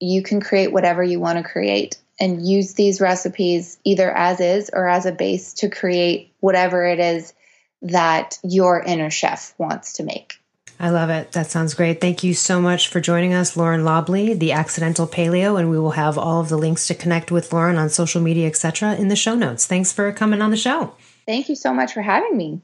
you 0.00 0.22
can 0.22 0.40
create 0.40 0.72
whatever 0.72 1.02
you 1.02 1.20
want 1.20 1.38
to 1.38 1.44
create 1.44 1.98
and 2.18 2.46
use 2.46 2.74
these 2.74 3.00
recipes 3.00 3.78
either 3.84 4.10
as 4.10 4.40
is 4.40 4.70
or 4.72 4.88
as 4.88 5.06
a 5.06 5.12
base 5.12 5.54
to 5.54 5.68
create 5.68 6.32
whatever 6.40 6.84
it 6.84 6.98
is 6.98 7.34
that 7.82 8.38
your 8.42 8.80
inner 8.80 9.10
chef 9.10 9.54
wants 9.58 9.94
to 9.94 10.04
make. 10.04 10.41
I 10.82 10.90
love 10.90 11.10
it. 11.10 11.30
That 11.30 11.46
sounds 11.46 11.74
great. 11.74 12.00
Thank 12.00 12.24
you 12.24 12.34
so 12.34 12.60
much 12.60 12.88
for 12.88 13.00
joining 13.00 13.34
us, 13.34 13.56
Lauren 13.56 13.84
Lobley, 13.84 14.34
the 14.34 14.50
Accidental 14.50 15.06
Paleo, 15.06 15.56
and 15.56 15.70
we 15.70 15.78
will 15.78 15.92
have 15.92 16.18
all 16.18 16.40
of 16.40 16.48
the 16.48 16.58
links 16.58 16.88
to 16.88 16.94
connect 16.96 17.30
with 17.30 17.52
Lauren 17.52 17.78
on 17.78 17.88
social 17.88 18.20
media, 18.20 18.48
etc., 18.48 18.96
in 18.96 19.06
the 19.06 19.14
show 19.14 19.36
notes. 19.36 19.64
Thanks 19.64 19.92
for 19.92 20.10
coming 20.10 20.42
on 20.42 20.50
the 20.50 20.56
show. 20.56 20.92
Thank 21.24 21.48
you 21.48 21.54
so 21.54 21.72
much 21.72 21.92
for 21.92 22.02
having 22.02 22.36
me. 22.36 22.62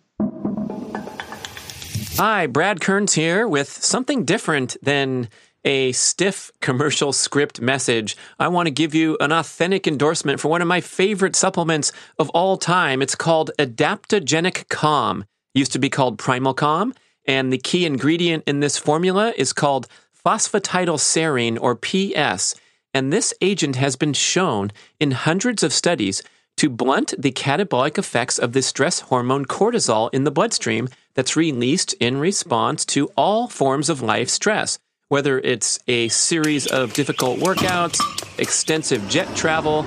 Hi, 2.16 2.48
Brad 2.48 2.80
Kearns 2.80 3.12
here 3.12 3.46
with 3.46 3.70
something 3.70 4.24
different 4.24 4.76
than 4.82 5.28
a 5.64 5.92
stiff 5.92 6.50
commercial 6.60 7.12
script 7.12 7.60
message. 7.60 8.16
I 8.40 8.48
want 8.48 8.66
to 8.66 8.72
give 8.72 8.96
you 8.96 9.16
an 9.20 9.30
authentic 9.30 9.86
endorsement 9.86 10.40
for 10.40 10.48
one 10.48 10.60
of 10.60 10.66
my 10.66 10.80
favorite 10.80 11.36
supplements 11.36 11.92
of 12.18 12.30
all 12.30 12.56
time. 12.56 13.00
It's 13.00 13.14
called 13.14 13.52
Adaptogenic 13.60 14.68
Calm. 14.68 15.24
Used 15.54 15.70
to 15.72 15.78
be 15.78 15.88
called 15.88 16.18
Primal 16.18 16.54
Calm, 16.54 16.94
and 17.28 17.52
the 17.52 17.58
key 17.58 17.84
ingredient 17.84 18.42
in 18.46 18.60
this 18.60 18.78
formula 18.78 19.34
is 19.36 19.52
called 19.52 19.86
phosphatidylserine 20.24 21.58
or 21.60 21.76
PS. 21.76 22.54
And 22.94 23.12
this 23.12 23.34
agent 23.42 23.76
has 23.76 23.94
been 23.94 24.14
shown 24.14 24.72
in 24.98 25.12
hundreds 25.12 25.62
of 25.62 25.72
studies 25.72 26.22
to 26.56 26.70
blunt 26.70 27.14
the 27.16 27.30
catabolic 27.30 27.98
effects 27.98 28.38
of 28.38 28.52
the 28.52 28.62
stress 28.62 29.00
hormone 29.00 29.44
cortisol 29.44 30.10
in 30.12 30.24
the 30.24 30.30
bloodstream 30.30 30.88
that's 31.14 31.36
released 31.36 31.92
in 32.00 32.16
response 32.16 32.84
to 32.86 33.08
all 33.16 33.46
forms 33.46 33.88
of 33.88 34.02
life 34.02 34.28
stress, 34.28 34.78
whether 35.08 35.38
it's 35.38 35.78
a 35.86 36.08
series 36.08 36.66
of 36.66 36.94
difficult 36.94 37.38
workouts, 37.38 38.00
extensive 38.38 39.06
jet 39.08 39.28
travel, 39.36 39.86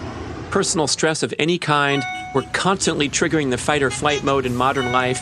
personal 0.52 0.88
stress 0.88 1.24
of 1.24 1.34
any 1.40 1.58
kind. 1.58 2.04
We're 2.36 2.50
constantly 2.54 3.10
triggering 3.10 3.50
the 3.50 3.58
fight 3.58 3.84
or 3.84 3.90
flight 3.90 4.24
mode 4.24 4.46
in 4.46 4.56
modern 4.56 4.92
life. 4.92 5.22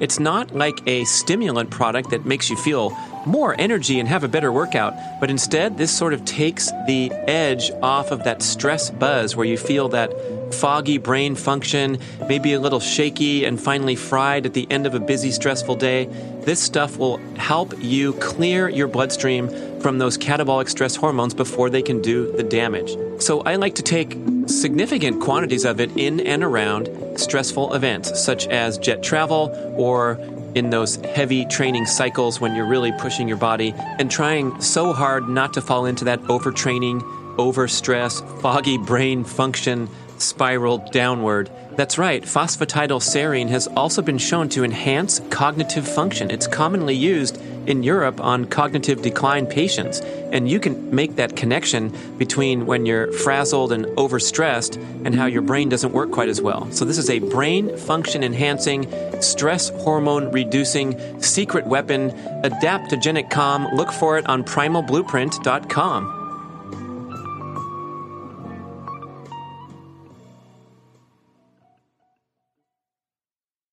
It's 0.00 0.18
not 0.18 0.54
like 0.54 0.80
a 0.86 1.04
stimulant 1.04 1.70
product 1.70 2.10
that 2.10 2.24
makes 2.24 2.48
you 2.48 2.56
feel 2.56 2.90
more 3.26 3.54
energy 3.58 4.00
and 4.00 4.08
have 4.08 4.24
a 4.24 4.28
better 4.28 4.50
workout, 4.50 4.94
but 5.20 5.30
instead, 5.30 5.76
this 5.76 5.96
sort 5.96 6.14
of 6.14 6.24
takes 6.24 6.70
the 6.86 7.12
edge 7.28 7.70
off 7.82 8.10
of 8.10 8.24
that 8.24 8.42
stress 8.42 8.90
buzz 8.90 9.36
where 9.36 9.46
you 9.46 9.58
feel 9.58 9.90
that 9.90 10.10
foggy 10.52 10.98
brain 10.98 11.34
function, 11.34 11.98
maybe 12.28 12.52
a 12.52 12.60
little 12.60 12.80
shaky 12.80 13.44
and 13.44 13.60
finally 13.60 13.96
fried 13.96 14.46
at 14.46 14.54
the 14.54 14.66
end 14.70 14.86
of 14.86 14.94
a 14.94 15.00
busy, 15.00 15.30
stressful 15.30 15.76
day. 15.76 16.06
This 16.42 16.60
stuff 16.60 16.96
will 16.96 17.18
help 17.36 17.74
you 17.82 18.12
clear 18.14 18.68
your 18.68 18.88
bloodstream 18.88 19.48
from 19.80 19.98
those 19.98 20.18
catabolic 20.18 20.68
stress 20.68 20.96
hormones 20.96 21.34
before 21.34 21.70
they 21.70 21.82
can 21.82 22.02
do 22.02 22.32
the 22.32 22.42
damage. 22.42 22.96
So 23.22 23.40
I 23.42 23.56
like 23.56 23.74
to 23.76 23.82
take 23.82 24.16
significant 24.46 25.20
quantities 25.22 25.64
of 25.64 25.80
it 25.80 25.90
in 25.96 26.20
and 26.20 26.42
around 26.42 26.88
stressful 27.16 27.74
events, 27.74 28.22
such 28.22 28.46
as 28.48 28.78
jet 28.78 29.02
travel 29.02 29.54
or 29.76 30.18
in 30.54 30.70
those 30.70 30.96
heavy 30.96 31.44
training 31.46 31.86
cycles 31.86 32.40
when 32.40 32.54
you're 32.54 32.66
really 32.66 32.92
pushing 32.92 33.28
your 33.28 33.36
body 33.36 33.72
and 33.76 34.10
trying 34.10 34.60
so 34.60 34.92
hard 34.92 35.28
not 35.28 35.52
to 35.54 35.60
fall 35.60 35.86
into 35.86 36.04
that 36.04 36.20
overtraining, 36.22 37.00
overstress, 37.36 38.20
foggy 38.40 38.76
brain 38.78 39.22
function 39.24 39.88
spiral 40.20 40.78
downward. 40.78 41.50
That's 41.76 41.98
right, 41.98 42.22
phosphatidylserine 42.22 43.48
has 43.48 43.66
also 43.68 44.02
been 44.02 44.18
shown 44.18 44.48
to 44.50 44.64
enhance 44.64 45.20
cognitive 45.30 45.88
function. 45.88 46.30
It's 46.30 46.46
commonly 46.46 46.94
used 46.94 47.40
in 47.66 47.82
Europe 47.82 48.20
on 48.20 48.44
cognitive 48.46 49.02
decline 49.02 49.46
patients, 49.46 50.00
and 50.00 50.48
you 50.48 50.60
can 50.60 50.94
make 50.94 51.16
that 51.16 51.36
connection 51.36 51.94
between 52.18 52.66
when 52.66 52.86
you're 52.86 53.12
frazzled 53.12 53.72
and 53.72 53.86
overstressed 53.96 54.76
and 55.06 55.14
how 55.14 55.26
your 55.26 55.42
brain 55.42 55.68
doesn't 55.68 55.92
work 55.92 56.10
quite 56.10 56.28
as 56.28 56.42
well. 56.42 56.70
So, 56.72 56.84
this 56.84 56.98
is 56.98 57.08
a 57.08 57.18
brain 57.18 57.76
function 57.76 58.24
enhancing, 58.24 58.86
stress 59.22 59.70
hormone 59.70 60.30
reducing 60.32 61.22
secret 61.22 61.66
weapon, 61.66 62.10
adaptogenic 62.42 63.30
calm. 63.30 63.66
Look 63.74 63.92
for 63.92 64.18
it 64.18 64.26
on 64.26 64.44
primalblueprint.com. 64.44 66.19